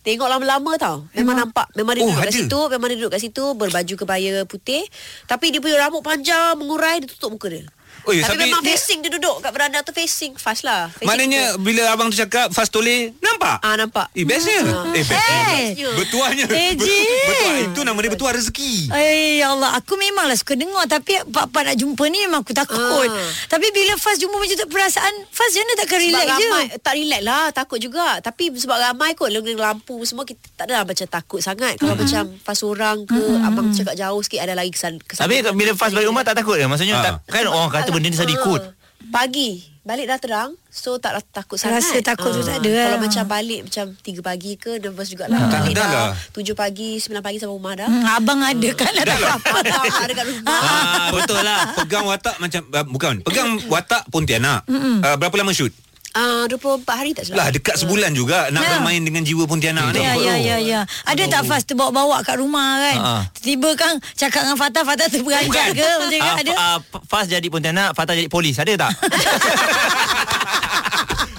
[0.02, 1.06] Tengok lama-lama tau.
[1.14, 1.70] Memang nampak.
[1.78, 2.40] Memang dia Oh, duduk kat ada?
[2.42, 2.60] situ.
[2.74, 3.44] Memang dia duduk kat situ.
[3.54, 4.82] Berbaju kebaya putih.
[5.30, 6.98] Tapi dia punya rambut panjang Mengurai.
[6.98, 7.70] Dia tutup muka dia
[8.02, 10.90] Oh, ya, Tapi tapi memang dia- facing dia duduk Kat beranda tu facing Fast lah.
[10.90, 11.62] Facing Maknanya muka.
[11.62, 13.58] bila abang tu cakap Faz toleh Nampak?
[13.60, 14.10] Ah nampak.
[14.12, 14.90] Eh bestnya Ah.
[14.92, 15.78] Eh best.
[15.96, 16.46] Bertuahnya.
[16.48, 17.06] Eh, Jin.
[17.24, 18.74] Bertuah Itu nama dia bertuah rezeki.
[18.92, 19.76] Eh ya Allah.
[19.76, 20.86] Aku memanglah suka dengar.
[20.86, 22.80] Tapi Pak-pak nak jumpa ni Memang aku takut.
[23.08, 23.30] Ah.
[23.48, 26.32] Tapi bila Faz jumpa macam tu Perasaan macam mana takkan Sebab relax je?
[26.44, 27.46] ramai Tak relax lah.
[27.52, 28.08] Takut juga.
[28.20, 29.30] Tapi sebab ramai kot.
[29.30, 31.76] Dengan lampu semua kita Tak adalah macam takut sangat.
[31.76, 35.72] Kalau macam Pas orang ke Abang cakap jauh sikit Ada lagi kesan, kesan Tapi bila
[35.74, 36.64] Faz balik rumah tak takut ke?
[36.64, 37.04] Maksudnya Ah.
[37.04, 38.62] tak, kan orang kata benda ni saya ikut.
[38.64, 38.80] Ah.
[39.04, 42.48] Pagi Balik dah terang So tak lah takut sangat Rasa takut tu Ah.
[42.48, 42.86] tak ada lah.
[42.86, 46.14] Kalau macam balik Macam 3 pagi ke Nervous jugalah Tak Balik ada lah.
[46.14, 50.04] dah 7 pagi 9 pagi sampai rumah dah hmm, Abang ada kan Tak apa-apa Abang
[50.06, 51.60] ada kat rumah Ah, betul lah.
[51.76, 55.74] Pegang watak macam uh, Bukan Pegang watak Pontianak uh, Berapa lama shoot?
[56.12, 58.70] Ah, 24 hari tak Lah salah dekat sebulan juga Nak Ya.
[58.76, 60.80] bermain dengan jiwa Pontianak ni Ya, ya, ya, ya.
[61.04, 62.98] Ada tak Faz terbawa-bawa kat rumah kan?
[62.98, 63.14] Ha.
[63.34, 65.88] Tiba-tiba kan cakap dengan Fatah, Fatah terperanjat ke?
[65.98, 66.52] Macam Ah, ada?
[66.54, 68.56] ah, Faz jadi Pontianak, Fatah jadi polis.
[68.56, 68.92] Ada tak?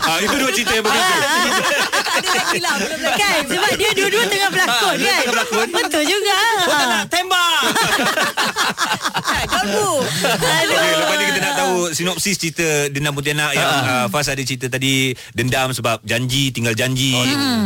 [0.02, 3.40] ah, Itu dua cerita yang berbeza Tak ada lagi lah Belum Kan?
[3.52, 4.98] Sebab dia dua-dua tengah berlakon Ah, kan?
[4.98, 5.66] tengah berlakon.
[5.72, 6.38] Betul juga.
[6.64, 7.60] Pontianak tembak.
[9.52, 10.62] Dorbu Okay,
[10.96, 15.12] lepas ni kita nak tahu sinopsis cerita Dendam Pontianak yang uh, Faz ada cerita tadi
[15.32, 17.14] dendam sebab janji tinggal janji.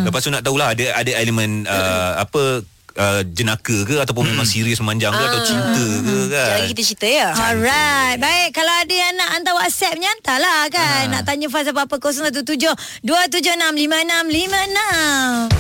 [0.03, 2.65] Lepas tu nak tahulah ada ada elemen uh, apa
[2.97, 6.57] uh, jenaka ke ataupun memang serius memanjang ke atau cinta ke kan.
[6.57, 7.29] Sekali kita cerita ya.
[7.37, 8.19] Alright.
[8.21, 11.11] Baik Kalau ada yang nak hantar whatsappnya Hantarlah kan.
[11.13, 12.01] Nak tanya Faz apa-apa
[13.05, 15.53] 017-276-5656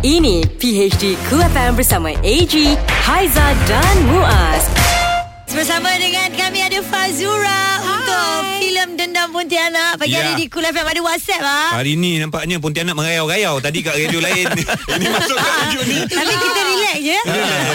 [0.00, 2.54] Ini PHD Cool FM bersama AG,
[3.04, 4.64] Haiza dan Muaz.
[5.50, 7.79] Bersama dengan kami ada Fazura
[8.10, 9.92] Untuk filem Dendam Pontianak.
[9.96, 10.26] Pagi Ya.
[10.26, 11.70] hari di Cool FM Ada whatsapp ah.
[11.72, 14.46] Hari ni nampaknya Pontianak merayau-rayau Tadi kat radio lain.
[14.90, 15.98] Ini masuk kat radio ni.
[16.04, 17.18] Tapi kita relax je.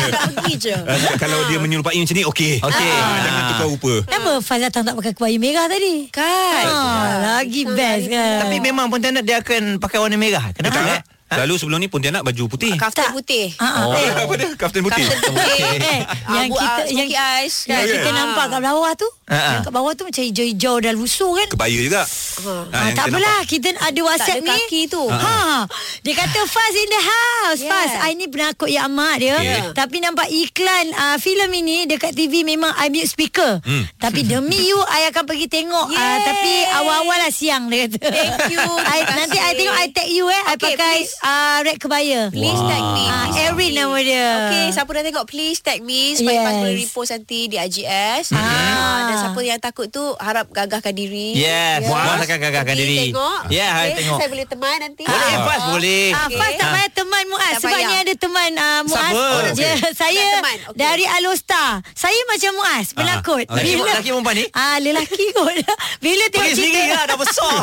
[0.05, 0.75] Tak pergi je.
[0.75, 2.53] Uh, kalau dia menyerupai macam ni Okey.
[2.59, 2.91] Okey.
[2.93, 3.93] Ah, Jangan tukar rupa.
[4.05, 5.95] Kenapa Faz datang tak pakai kebaya merah tadi?
[6.09, 6.63] Kan.
[6.65, 10.51] Ah, lagi best kan Tapi memang Pontianak dia akan pakai warna merah.
[10.51, 10.99] Kenapa?
[11.37, 13.13] Lalu sebelum ni Pontianak baju putih Kaftan Tak.
[13.13, 14.49] putih Ah, ah, eh, Apa dia?
[14.53, 16.01] Kaftan putih Kaftan putih eh,
[16.35, 17.91] yang Abu- kita ah, yang eyes yang kan?
[17.91, 18.15] kita Ah.
[18.15, 19.51] nampak kat bawah tu, Ah, ah.
[19.51, 21.47] yang kat bawah tu macam hijau-hijau dan lusuh kan?
[21.49, 22.03] Kebaya juga
[22.35, 22.43] Ha.
[22.43, 23.39] Ah, Ah, yang tak kita apalah.
[23.45, 25.03] Kita ada WhatsApp ada ni kaki tu.
[25.07, 25.63] ha.
[26.01, 27.23] Dia kata Faz in the house
[27.57, 27.71] Yeah.
[27.71, 29.61] Faz I ni penakut yang amat dia Okay.
[29.71, 33.85] Tapi nampak iklan uh, filem ini Dekat TV memang I mute speaker Hmm.
[33.95, 36.17] Tapi demi you I akan pergi tengok uh.
[36.19, 38.59] Tapi awal-awal lah siang dia kata Thank you.
[38.81, 41.13] I, Nanti I tengok I tag you eh I Okay, pakai please.
[41.25, 44.27] Uh, red kebaya Please tag me tag Erin nama dia.
[44.45, 46.45] Okay siapa dah tengok Please tag me Supaya Yes.
[46.45, 46.59] yes.
[46.59, 48.37] boleh repost nanti Di IGS Ah.
[48.37, 48.97] ah.
[49.03, 51.83] Dan siapa yang takut tu Harap gagahkan diri Yes.
[51.83, 52.97] Muaz akan gagahkan Pergi diri.
[53.09, 53.95] Tengok Ya, I okay.
[53.99, 54.17] tengok.
[54.17, 56.05] Saya boleh teman nanti Boleh, Faz boleh.
[56.11, 56.73] Ah, Faz tak Ah.
[56.75, 57.87] payah teman Muaz Tak Sebab payah.
[57.87, 59.25] ni ada teman uh, Muaz Siapa?
[59.25, 59.71] oh, dia,
[60.01, 60.77] Saya Tak teman, okey.
[60.77, 64.45] Dari Alostar Saya macam Muaz Penakut Ah, Lelaki, lelaki perempuan ni?
[64.51, 65.55] Ah, lelaki kot
[66.03, 67.55] Bila tengok Pergi cerita sendiri lah, dah besar.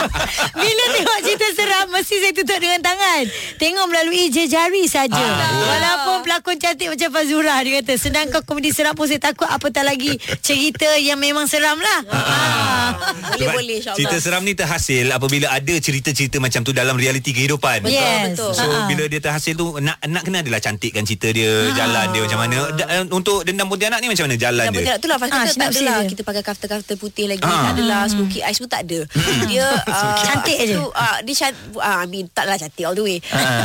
[0.62, 3.24] Bila tengok cerita seram Mesti saya tutup dengan tangan Jangan
[3.56, 5.48] Tengok melalui jejari saja Ah.
[5.64, 10.12] Walaupun pelakon cantik macam Fazura Dia kata Sedangkan komedi seram pun Saya takut apatah lagi
[10.40, 12.88] Cerita yang memang seram lah ah.
[13.32, 13.98] Boleh-boleh Sebab insyaAllah.
[13.98, 17.82] Cerita seram ni terhasil apabila ada cerita-cerita macam tu dalam realiti kehidupan.
[17.82, 18.22] Betul, Yes.
[18.30, 18.52] betul.
[18.52, 18.84] So Ah.
[18.86, 22.58] bila dia terhasil tu nak nak kena adalah cantikkan cerita dia, jalan dia macam mana.
[22.70, 24.80] Da, eh, untuk dendam pontianak ni macam mana jalan Dan dia?
[24.82, 26.10] tidak tu lah Ah, kata tak adalah dia.
[26.10, 27.62] Kita pakai kaftan-kaftan putih lagi Ah.
[27.62, 29.00] Tak adalah Smoky eyes pun tak ada
[29.46, 30.74] Dia uh, Cantik je.
[30.74, 33.18] tu, uh, Dia cantik uh, I mean taklah cantik all the way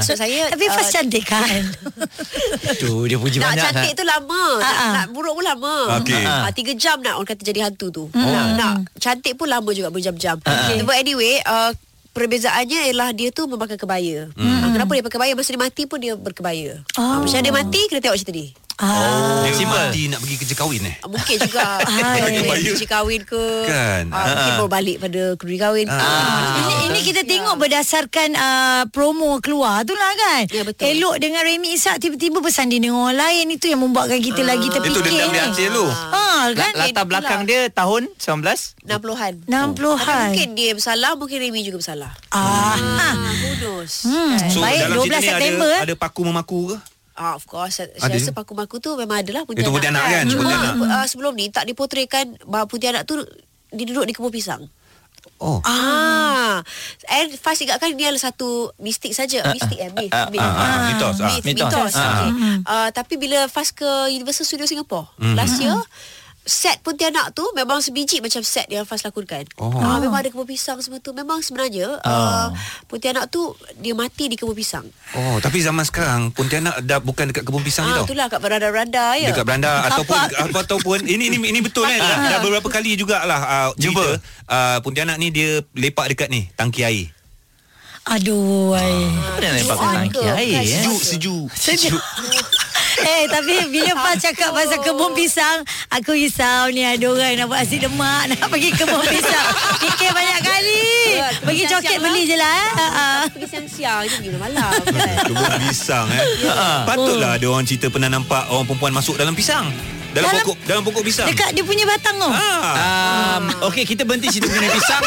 [0.06, 1.64] So saya Tapi uh, cantik kan
[2.82, 4.00] Tu dia puji nak banyak cantik kan?
[4.00, 4.94] tu lama nak, ah.
[4.94, 6.24] nak buruk pun lama Okey.
[6.26, 9.90] Ah, Tiga jam nak Orang kata jadi hantu tu nak, nak Cantik pun lama juga
[9.90, 10.82] Berjam-jam okay.
[10.86, 11.74] But anyway uh,
[12.18, 14.26] Perbezaannya ialah dia tu memakai kebaya.
[14.34, 14.74] Hmm.
[14.74, 15.32] Kenapa dia pakai kebaya?
[15.38, 16.82] Masa dia mati pun dia berkebaya.
[16.98, 17.22] Oh.
[17.22, 18.50] Macam dia mati, kena tengok cerita dia.
[18.80, 19.42] Ah.
[19.42, 19.74] Dia Simple.
[19.86, 20.96] mati nak pergi kerja kahwin eh?
[20.98, 22.22] Ah, Mungkin juga Hai.
[22.64, 24.04] Kerja kahwin ke Kan.
[24.10, 26.08] ah, Mungkin baru balik pada Kerja kahwin ke
[26.58, 30.86] Ini, ini kita tengok berdasarkan uh, promo keluar tu lah kan Ya, betul.
[30.88, 34.94] Elok dengan Remy Isak Tiba-tiba bersanding dengan orang lain Itu yang membuatkan kita lagi terfikir
[34.94, 35.48] Itu dendam dia ni.
[35.48, 35.86] hasil tu.
[35.86, 41.38] Ha, kan La- Latar belakang dia tahun 19 60-an 60-an Tapi mungkin dia bersalah Mungkin
[41.40, 42.76] Remy juga bersalah ah.
[42.78, 44.36] ah, Who knows Hmm.
[44.48, 46.78] So Baik, dalam 12 cerita ni September, ada, ada paku memaku ke?
[47.18, 48.14] Ah, of course Saya, Ada.
[48.14, 50.24] saya rasa paku-maku tu Memang adalah Itu Pontianak kan?
[50.30, 50.74] Cuma Pontianak.
[50.78, 53.18] uh, sebelum ni Tak dipotretkan Bahawa Pontianak tu
[53.74, 54.70] Dia duduk di kebun pisang
[55.38, 55.62] Oh.
[55.62, 56.66] Ah,
[57.12, 59.46] and Faz ingatkan ni adalah satu mistik saja.
[59.54, 60.10] Mistik eh, myth.
[60.34, 60.42] myth.
[60.42, 61.30] ah, ah, mitos, ah.
[61.30, 61.94] Myth, Mitos.
[61.94, 62.10] Ah.
[62.26, 62.30] Okay.
[62.66, 65.06] Uh, tapi bila Faz ke Universal Studio Singapore
[65.38, 65.78] last year,
[66.48, 69.44] set Pontianak tu memang sebiji macam set yang Faz lakonkan.
[69.60, 69.70] Oh.
[69.78, 71.12] Ah, memang ada kebun pisang semua tu.
[71.12, 72.48] Memang sebenarnya uh,
[72.88, 74.88] Pontianak tu dia mati di kebun pisang.
[75.14, 78.08] Oh, tapi zaman sekarang Pontianak dah bukan dekat kebun pisang Ah, tau.
[78.08, 79.30] itulah kat beranda-beranda ya.
[79.30, 83.42] Dekat beranda ataupun apa ataupun ini ini ini betul kan dah, dah beberapa kali jugalah
[83.44, 84.02] uh, Jumpa.
[84.02, 84.08] cerita
[84.48, 87.12] uh, Pontianak ni dia lepak dekat ni tangki air.
[88.08, 90.80] Aduh kat tangki Bukan air eh?
[90.80, 91.48] Sejuk sejuk.
[91.52, 92.00] Sejuk.
[93.08, 97.62] Eh tapi bila Faz cakap pasal kebun pisang Aku risau ni ada orang nak buat
[97.62, 99.48] nasi lemak Nak pergi kebun pisang
[99.80, 100.86] Fikir banyak kali
[101.40, 102.70] Pergi coket beli je lah eh.
[102.72, 103.08] Ha, ha.
[103.28, 105.16] Pergi siang-siang Itu pergi malam kan.
[105.24, 106.26] Kebun pisang eh.
[106.84, 109.70] Patutlah ada orang cerita pernah nampak orang perempuan masuk dalam pisang.
[110.10, 111.28] Dalam, Dalam- pokok dalam pokok pisang.
[111.28, 113.38] Dekat dia punya batang tu Ah.
[113.38, 115.04] Um, Okey kita berhenti cerita mengenai pisang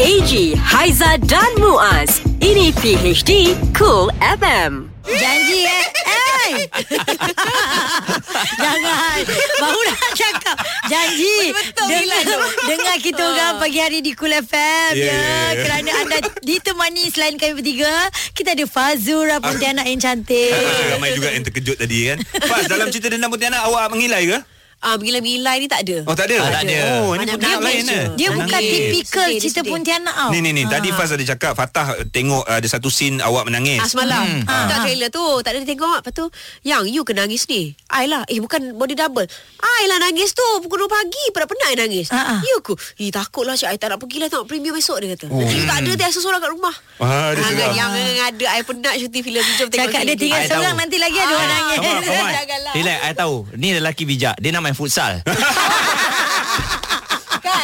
[0.00, 2.24] AG, Haiza dan Muaz.
[2.40, 4.88] Ini PHD Cool FM.
[5.04, 6.52] Janji eh Eh
[8.62, 9.16] Jangan
[9.58, 12.20] Baru nak cakap Janji Dengar,
[12.70, 15.62] dengar kita orang Pagi hari di Cool FM Ya, ya, ya, ya.
[15.66, 17.90] Kerana anda ditemani Selain kami bertiga
[18.36, 20.52] Kita ada Fazura Pontianak yang cantik
[20.94, 22.18] Ramai juga yang terkejut tadi kan.
[22.48, 24.38] Faz dalam cerita dendam Pontianak awak mengilai ke?
[24.80, 26.36] Ah, Mengilai-mengilai ni tak ada Oh tak ada.
[26.40, 26.76] Ah, tak ada.
[26.98, 28.04] Oh ini Banyak Pontianak lain eh.
[28.16, 28.38] Dia Nangis.
[28.40, 29.70] bukan tipikal Sedih, dia cerita sedih.
[29.70, 30.96] Pontianak tau Ni ni ni tadi Ah.
[30.96, 33.78] Faz ada cakap Fatah tengok ada satu scene awak menangis.
[33.78, 34.44] Ah semalam hmm.
[34.44, 34.66] Ah.
[34.66, 36.26] Tak trailer tu Tak ada dia tengok Lepas tu
[36.62, 39.28] Yang you kena nangis ni I lah Eh bukan body double
[39.60, 42.40] I lah nangis tu Pukul 2 pagi Pada penat I nangis ah.
[42.40, 45.12] You ku Eh takut lah Cik I tak nak pergi lah Tengok premium esok dia
[45.12, 45.44] kata oh.
[45.44, 49.40] You tak ada Dia seorang kat rumah Ah, dia yang ada I penat syuting filem
[49.40, 50.76] tu Jom tengok Cakap dia tinggal I seorang.
[50.76, 51.78] Nanti lagi ada orang nangis.
[52.36, 52.72] Janganlah.
[52.72, 53.36] Relax, I tahu.
[53.56, 54.36] Ni lelaki bijak.
[54.36, 55.22] Dia nak main futsal.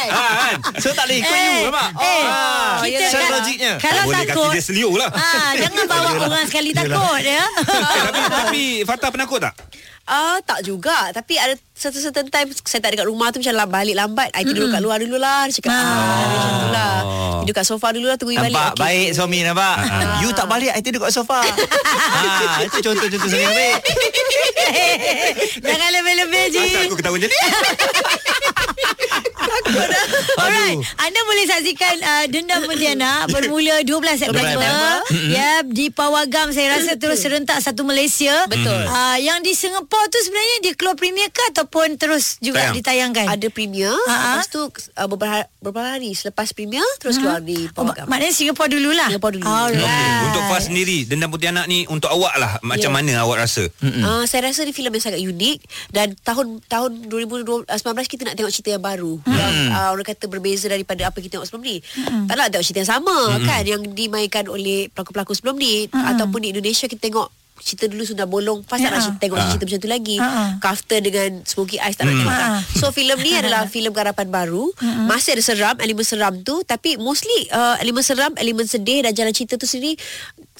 [0.07, 0.55] Kan ha, kan?
[0.79, 1.87] So tak boleh ikut you, nampak?
[1.93, 3.71] Eh, Ah, kita kan- logiknya.
[3.77, 5.09] Kalau Boleh kaki takut dia seliuk lah.
[5.11, 7.43] ah, Jangan bawa orang sekali takut ya.
[7.43, 9.53] Eh, tapi tapi Fatah penakut tak?
[10.07, 13.51] Ah tak juga Tapi ada certain certain time Saya tak ada kat rumah tu Macam
[13.51, 15.83] lah balik lambat I tidur kat luar dulu lah Dia cakap ah.
[16.31, 16.95] Macam tu lah
[17.43, 19.75] Tidur kat sofa dulu lah Tunggu you balik Nampak baik suami nampak.
[20.23, 21.43] You tak balik, I tidur kat sofa.
[21.43, 23.75] ha, itu contoh-contoh yang baik.
[25.67, 26.63] Jangan lebih-lebih je.
[26.87, 27.19] Aku ketawa
[29.49, 29.95] macam ni?
[30.35, 33.87] Alright, anda boleh saksikan uh, Dendam Pontianak bermula 12
[34.17, 34.43] September.
[34.43, 34.93] September.
[35.27, 38.45] Ya, di Pawagam saya rasa terus serentak satu Malaysia.
[38.45, 38.83] Betul.
[38.85, 42.75] Uh, yang di Singapura tu sebenarnya dia keluar premier ke ataupun terus juga Tayang.
[42.75, 43.25] ditayangkan?
[43.29, 44.29] Ada premier Ha, ha.
[44.35, 48.67] Lepas tu uh, beberapa, beberapa hari Selepas premier Terus keluar di Oh, Pawagam maknanya Singapura
[48.67, 49.07] dululah.
[49.07, 49.45] Singapura dulu.
[49.45, 49.79] Alright.
[49.79, 52.93] Okey, untuk Faz sendiri Dendam Pontianak ni untuk awak lah macam Ya.
[52.93, 53.67] mana awak rasa?
[53.81, 55.57] Uh, saya rasa ni filem yang sangat unik
[55.89, 57.67] dan tahun tahun 2019
[58.05, 59.36] kita nak tengok cerita yang baru Hmm.
[59.37, 61.75] Yang uh, orang kata berbeza daripada apa kita tengok sebelum ni.
[62.25, 66.49] Tak nak tengok cerita yang sama kan yang dimainkan oleh pelakon-pelakon sebelum ni ataupun di
[66.51, 67.27] Indonesia kita tengok
[67.57, 69.03] cerita dulu sudah bolong Pas tak nak Ya.
[69.03, 70.29] cerita, tengok cerita macam tu lagi Ha.
[70.57, 72.49] Kaftan dengan Smoky Eyes tak nak tengok kan?
[72.53, 72.61] Ha.
[72.71, 74.69] So filem ni adalah filem garapan baru
[75.03, 79.33] Masih ada seram Elemen seram tu Tapi mostly uh, Elemen seram Elemen sedih Dan jalan
[79.33, 79.97] cerita tu sendiri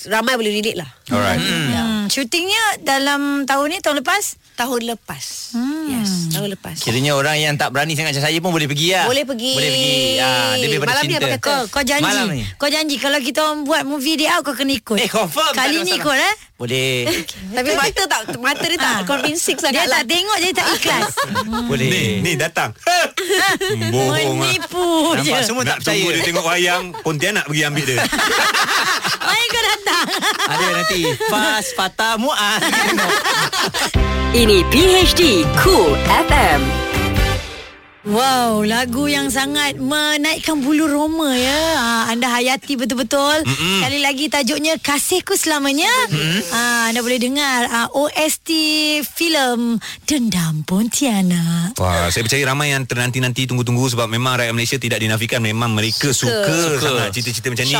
[0.06, 1.38] Ramai boleh relate lah Alright.
[1.38, 4.47] Hmm, syutingnya dalam tahun ni tahun lepas?
[4.58, 5.54] Tahun lepas.
[5.54, 5.86] Hmm.
[5.88, 6.82] Yes, tahun lepas.
[6.82, 9.06] Kiranya orang yang tak berani sangat macam saya pun boleh pergi lah.
[9.06, 9.54] Boleh pergi.
[9.54, 9.96] Boleh pergi.
[10.18, 11.20] Ah, dia lebih pada Malam ni cinta.
[11.20, 11.46] apa kata?
[11.46, 12.44] Kau, kau janji Malam ni.
[12.58, 15.54] Kau janji Kalau kita orang buat movie dia Kau kena ikut Eh, confirm.
[15.54, 17.06] Kali ni ikut eh Boleh.
[17.54, 19.06] Tapi mata tak mata dia tak Ah.
[19.06, 20.02] convincing Dia sangat lah.
[20.02, 21.12] tak tengok Dia tak ikhlas
[21.70, 21.86] boleh.
[21.88, 22.74] Ni, ni datang.
[23.94, 24.50] Bohong ah.
[24.50, 24.86] Menipu
[25.16, 25.94] je Nampak semua tak Nak percaya.
[25.94, 28.00] tunggu dia tengok wayang Pontianak pergi ambil dia
[29.28, 30.06] Main kau datang
[30.48, 32.62] Ada nanti Fas, Fatah, Muaz.
[34.30, 35.22] Ini PHD
[35.58, 35.94] Cool
[36.26, 36.62] FM.
[38.08, 41.60] Wow, lagu yang sangat menaikkan bulu roma ya.
[41.76, 43.44] Ha, anda hayati betul-betul.
[43.44, 43.84] Mm-mm.
[43.84, 45.92] Sekali lagi tajuknya Kasihku Selamanya.
[46.56, 48.48] Ha, anda boleh dengar ha, OST
[49.04, 49.76] filem
[50.08, 51.76] Dendam Pontianak.
[51.84, 56.16] Wah, saya percaya ramai yang ternanti-nanti tunggu-tunggu sebab memang rakyat Malaysia tidak dinafikan memang mereka
[56.16, 56.88] suka, suka, Suka.
[56.88, 57.76] sangat cerita-cerita macam ni.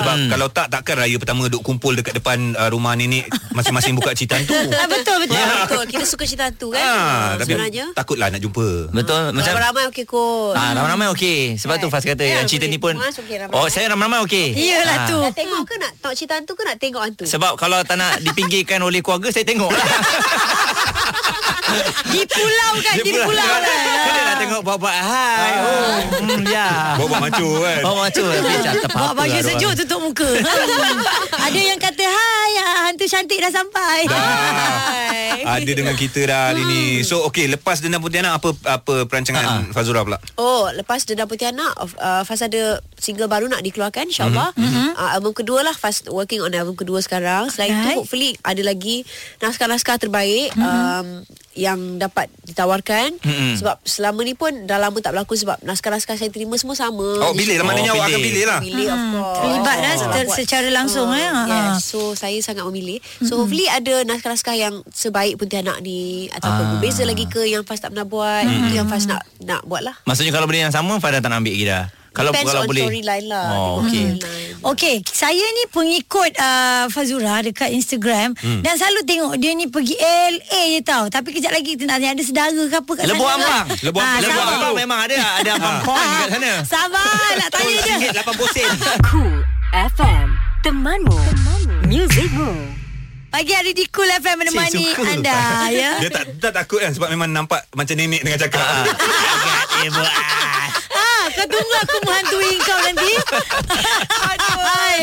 [0.00, 4.16] Sebab kalau tak takkan raya pertama duk kumpul dekat depan uh, rumah nenek masing-masing buka
[4.16, 4.56] cerita tu.
[4.56, 5.36] Ah, betul betul.
[5.36, 5.84] Ya, betul.
[5.92, 6.80] Kita suka cerita tu kan.
[6.80, 7.84] Ah, tapi sebenarnya.
[7.92, 8.96] takutlah nak jumpa.
[8.96, 9.36] Betul.
[9.36, 10.54] Macam Ramai-ramai okey kot.
[10.54, 11.58] Ah, ramai-ramai okey.
[11.58, 12.70] Sebab tu Fas kata Ya, yang cerita boleh.
[12.70, 13.58] ni pun Muaz okey, ramai-ramai.
[13.58, 14.46] Oh, saya ramai-ramai okey.
[14.54, 15.08] Iyalah Ah.
[15.08, 15.18] tu.
[15.18, 17.22] Nak tengok ke nak tengok cerita hantu ke nak tengok hantu?
[17.26, 19.82] Sebab kalau tak nak dipinggirkan oleh keluarga saya tengok lah.
[22.08, 23.60] Di pulau kan, di pulau kan.
[24.08, 25.52] Kita nak tengok buat-buat hai.
[25.60, 26.96] Oh, hmm, ya.
[26.96, 27.84] Bawa macu kan.
[27.84, 29.20] Macam Tapi tak tak Bawa apa-apa.
[29.20, 30.30] baju lah, sejuk tutup muka.
[30.32, 30.96] Hmm.
[31.44, 33.98] Ada yang kata, hai ah, hantu cantik dah sampai.
[34.08, 35.44] Hai.
[35.54, 37.04] Ada dengan kita dah hari ni.
[37.04, 40.18] So okey, lepas Dendam Pontianak apa apa perancangan Fazura pula?
[40.36, 44.52] Oh, lepas Dendam Putih Anak, uh, Faz ada single baru nak dikeluarkan insyaAllah.
[44.54, 44.88] Mm-hmm.
[44.94, 47.50] Uh, album kedua lah, Faz working on album kedua sekarang.
[47.50, 47.96] Selain Alright.
[47.96, 49.02] itu, hopefully ada lagi
[49.40, 50.64] naskah-naskah terbaik mm-hmm.
[50.64, 51.08] um,
[51.58, 53.18] yang dapat ditawarkan.
[53.18, 53.58] Mm-mm.
[53.58, 57.18] Sebab selama ni pun dah lama tak berlakon sebab naskah-naskah saya terima semua sama.
[57.20, 57.66] Oh, pilih lah.
[57.66, 58.26] Maknanya Oh, awak akan pilih.
[58.30, 58.58] pilih lah.
[58.60, 59.36] Pilih of course.
[59.40, 60.30] Terlibat dah Oh.
[60.30, 61.26] secara- langsung, eh.
[61.26, 61.46] Ah.
[61.74, 61.82] Yes.
[61.84, 63.02] So saya sangat memilih.
[63.20, 66.70] So hopefully ada naskah-naskah yang sebaik Pontianak ni ataupun Ah.
[66.72, 68.44] berbeza lagi ke yang Faz tak pernah buat.
[68.44, 69.96] Itu yang Faz nak nak buat lah.
[70.04, 71.84] Maksudnya kalau benda yang sama Fada tak nak ambil lagi dah.
[72.18, 72.82] Kalau Depends kalau on boleh.
[72.82, 73.46] storyline lah.
[73.48, 74.04] Oh, okey.
[74.12, 74.46] storyline.
[74.60, 78.58] Okey, saya ni pengikut uh, Fazura dekat Instagram hmm.
[78.58, 80.42] dan selalu tengok dia ni pergi LA
[80.74, 81.06] je tau.
[81.06, 83.38] Tapi kejap lagi kita nak tanya ada sedara ke apa kat Lebuh sana.
[83.38, 83.66] Ambang.
[83.80, 84.18] Lebuh Ah, Ambang.
[84.20, 84.50] Lebuh sabar.
[84.52, 86.52] Ambang memang ada ada abang pon kat sana.
[86.74, 87.06] Sabar
[87.38, 88.10] nak tanya dia.
[88.10, 88.70] RM1 80 sen.
[89.08, 89.34] Cool
[89.70, 90.26] FM.
[90.58, 91.14] Temanmu.
[91.14, 91.76] Temanmu.
[91.86, 92.50] Musicmu.
[93.28, 95.38] Pagi hari di Cool FM menemani Cik, anda
[95.70, 96.00] ya.
[96.00, 98.64] Dia tak tak takut kan sebab memang nampak macam nenek tengah cakap.
[98.64, 100.66] Agak ibu ah.
[101.28, 103.12] Ah, kau tunggu aku menghantui kau nanti.
[104.24, 104.56] Aduh.
[104.58, 105.00] Hai.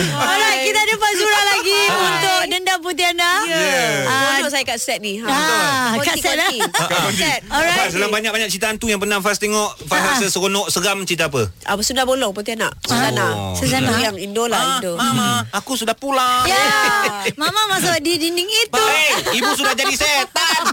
[0.00, 3.44] Alright, kita ada Fazura lagi untuk Dendam Putiana.
[3.44, 4.08] Yeah.
[4.08, 5.20] Ah, Seronok saya kat set ni.
[5.20, 5.28] Ha.
[5.28, 6.48] Ah, kat set lah.
[6.72, 7.40] Kat set.
[7.46, 7.76] Alright.
[7.78, 10.16] Faz, dalam banyak-banyak cerita hantu yang pernah Faz tengok, Faz Ah.
[10.16, 11.52] rasa seronok, seram cerita apa?
[11.68, 12.72] Apa sudah bolong Pontianak?
[12.80, 13.26] Susana.
[13.30, 13.52] Oh.
[13.52, 14.00] Susana.
[14.00, 14.96] Yang Indo lah Indo.
[14.96, 16.48] Mama, aku sudah pulang.
[16.48, 16.64] Ya.
[17.40, 18.72] Mama masuk di dinding itu.
[18.72, 20.62] Baik, ibu sudah jadi setan.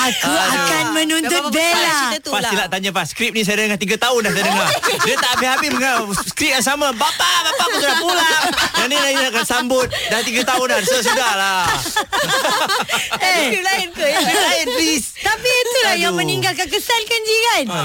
[0.00, 2.16] Aku akan menuntut Bella.
[2.16, 2.50] Pas lah.
[2.50, 4.68] silap tanya Pas Skrip ni saya dengar 3 tahun dah saya dengar
[5.02, 7.12] Dia tak habis-habis mengenal Skrip yang sama Bapa
[7.44, 8.42] Bapa aku sudah pulang
[8.74, 11.62] Dan ni lagi akan sambut Dah 3 tahun dah So sudahlah
[13.18, 14.04] Eh, Skrip lain ke?
[14.04, 14.18] Ya?
[14.18, 16.20] Skrip lain please tapi itulah yang Aduh.
[16.20, 17.64] meninggalkan kesan kan Ji kan?
[17.68, 17.82] Ha.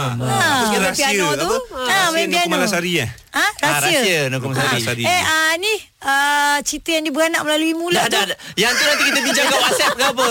[0.72, 1.46] Yang Rahsia piano tu.
[1.46, 1.58] apa?
[1.76, 2.52] Ah, Rahsia main Nuku piano.
[2.54, 3.10] Malasari eh?
[3.36, 3.44] Ha?
[3.44, 3.52] Ah,
[3.84, 4.00] Rahsia.
[4.00, 5.04] Rahsia Nukum Sari Sari.
[5.04, 5.74] Eh, ah ni
[6.08, 8.32] ah, cerita yang dia beranak melalui mulut Dah, dah, tu.
[8.32, 8.38] dah.
[8.56, 10.30] Yang tu nanti kita bincang kat WhatsApp ke apa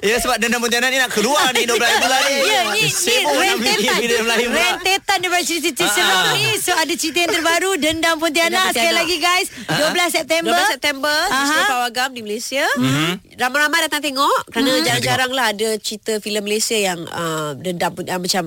[0.00, 3.36] Ya sebab Dendam Pontianak ni nak keluar ni 12 bulan ni Ya, ni, ni Sibuk
[3.60, 3.76] bikin
[4.16, 4.48] rentetan.
[4.56, 6.56] Rentetan daripada cerita-cerita seram ni.
[6.56, 8.72] So, ada cerita yang terbaru, Dendam Pontianak.
[8.72, 9.46] Sekali lagi, guys.
[9.68, 10.56] 12 September.
[10.56, 11.40] 12 September Aha.
[11.44, 13.36] Disco Pawagam di Malaysia mm-hmm.
[13.36, 18.44] Ramai-ramai datang tengok Kerana jarang-jarang lah Ada cerita filem Malaysia Yang uh, dendam uh, Macam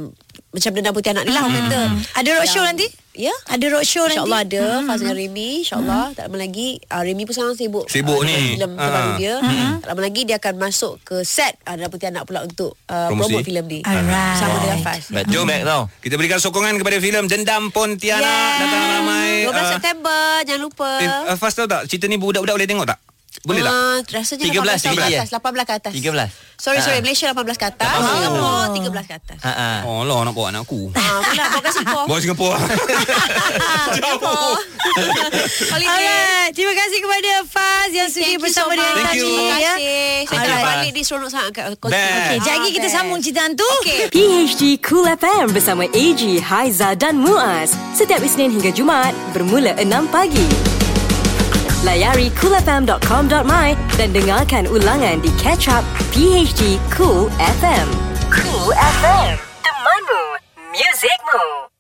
[0.50, 1.46] Macam dendam putih anak ni lah.
[1.46, 1.82] kata
[2.16, 2.88] Ada roadshow Yang- nanti?
[3.14, 3.36] Ya.
[3.46, 4.18] Ada roadshow nanti?
[4.18, 4.64] InsyaAllah ada.
[4.82, 6.06] Faz dengan Remy InsyaAllah.
[6.16, 6.70] Tak lama lagi.
[6.86, 7.86] Uh, Remy pun sekarang sibuk.
[7.86, 8.50] Sibuk uh, dengan ni.
[8.56, 8.82] filem Ah.
[8.82, 9.36] terbaru dia
[9.78, 13.08] Tak lama lagi dia akan masuk ke set uh, Dendam putih anak pula Untuk uh,
[13.08, 13.80] promote filem ni.
[13.84, 14.38] Alright.
[14.38, 15.04] Sama dengan Faz.
[15.06, 15.82] To back tau.
[16.00, 18.52] Kita berikan sokongan kepada filem Dendam Pontianak.
[18.58, 19.46] Datang ramai.
[19.46, 20.90] 12 Ah, September Jangan lupa.
[20.98, 21.86] Eh, uh, Faz tahu tak?
[21.86, 22.98] Cerita ni budak-budak boleh tengok tak?
[23.40, 23.72] Boleh tak?
[23.72, 25.22] Uh, rasanya 13 18 tinggi, ke eh?
[25.22, 26.28] atas 18 ke atas 13
[26.60, 27.04] Sorry sorry Ah.
[27.06, 28.20] Malaysia 18 ke atas 18 ke atas.
[28.20, 29.80] Singapore 13 ke atas Ha ah.
[29.88, 30.92] Oh lah nak bawa anak aku.
[30.92, 32.60] Ah, bawa kat Singapore Bawa Singapura.
[35.74, 36.52] Alright.
[36.52, 39.06] Terima kasih kepada Faz yang sudi bersama so dengan much.
[39.08, 39.24] Thank you.
[39.24, 39.40] kami.
[39.40, 39.74] Terima ya.
[39.78, 43.70] kasih Saya tak balik di seronok sangat kat kos Ah, jadi kita sambung cerita hantu.
[43.86, 47.72] Okay PHD Cool FM bersama AG, Haiza dan Muaz.
[47.94, 50.79] Setiap Isnin hingga Jumaat bermula 6 pagi.
[51.80, 57.88] Layari coolfm.com.my dan dengarkan ulangan di Catch Up PHD Cool FM.
[58.28, 59.40] Cool FM.
[59.64, 60.24] Temanmu.
[60.76, 61.79] Musicmu.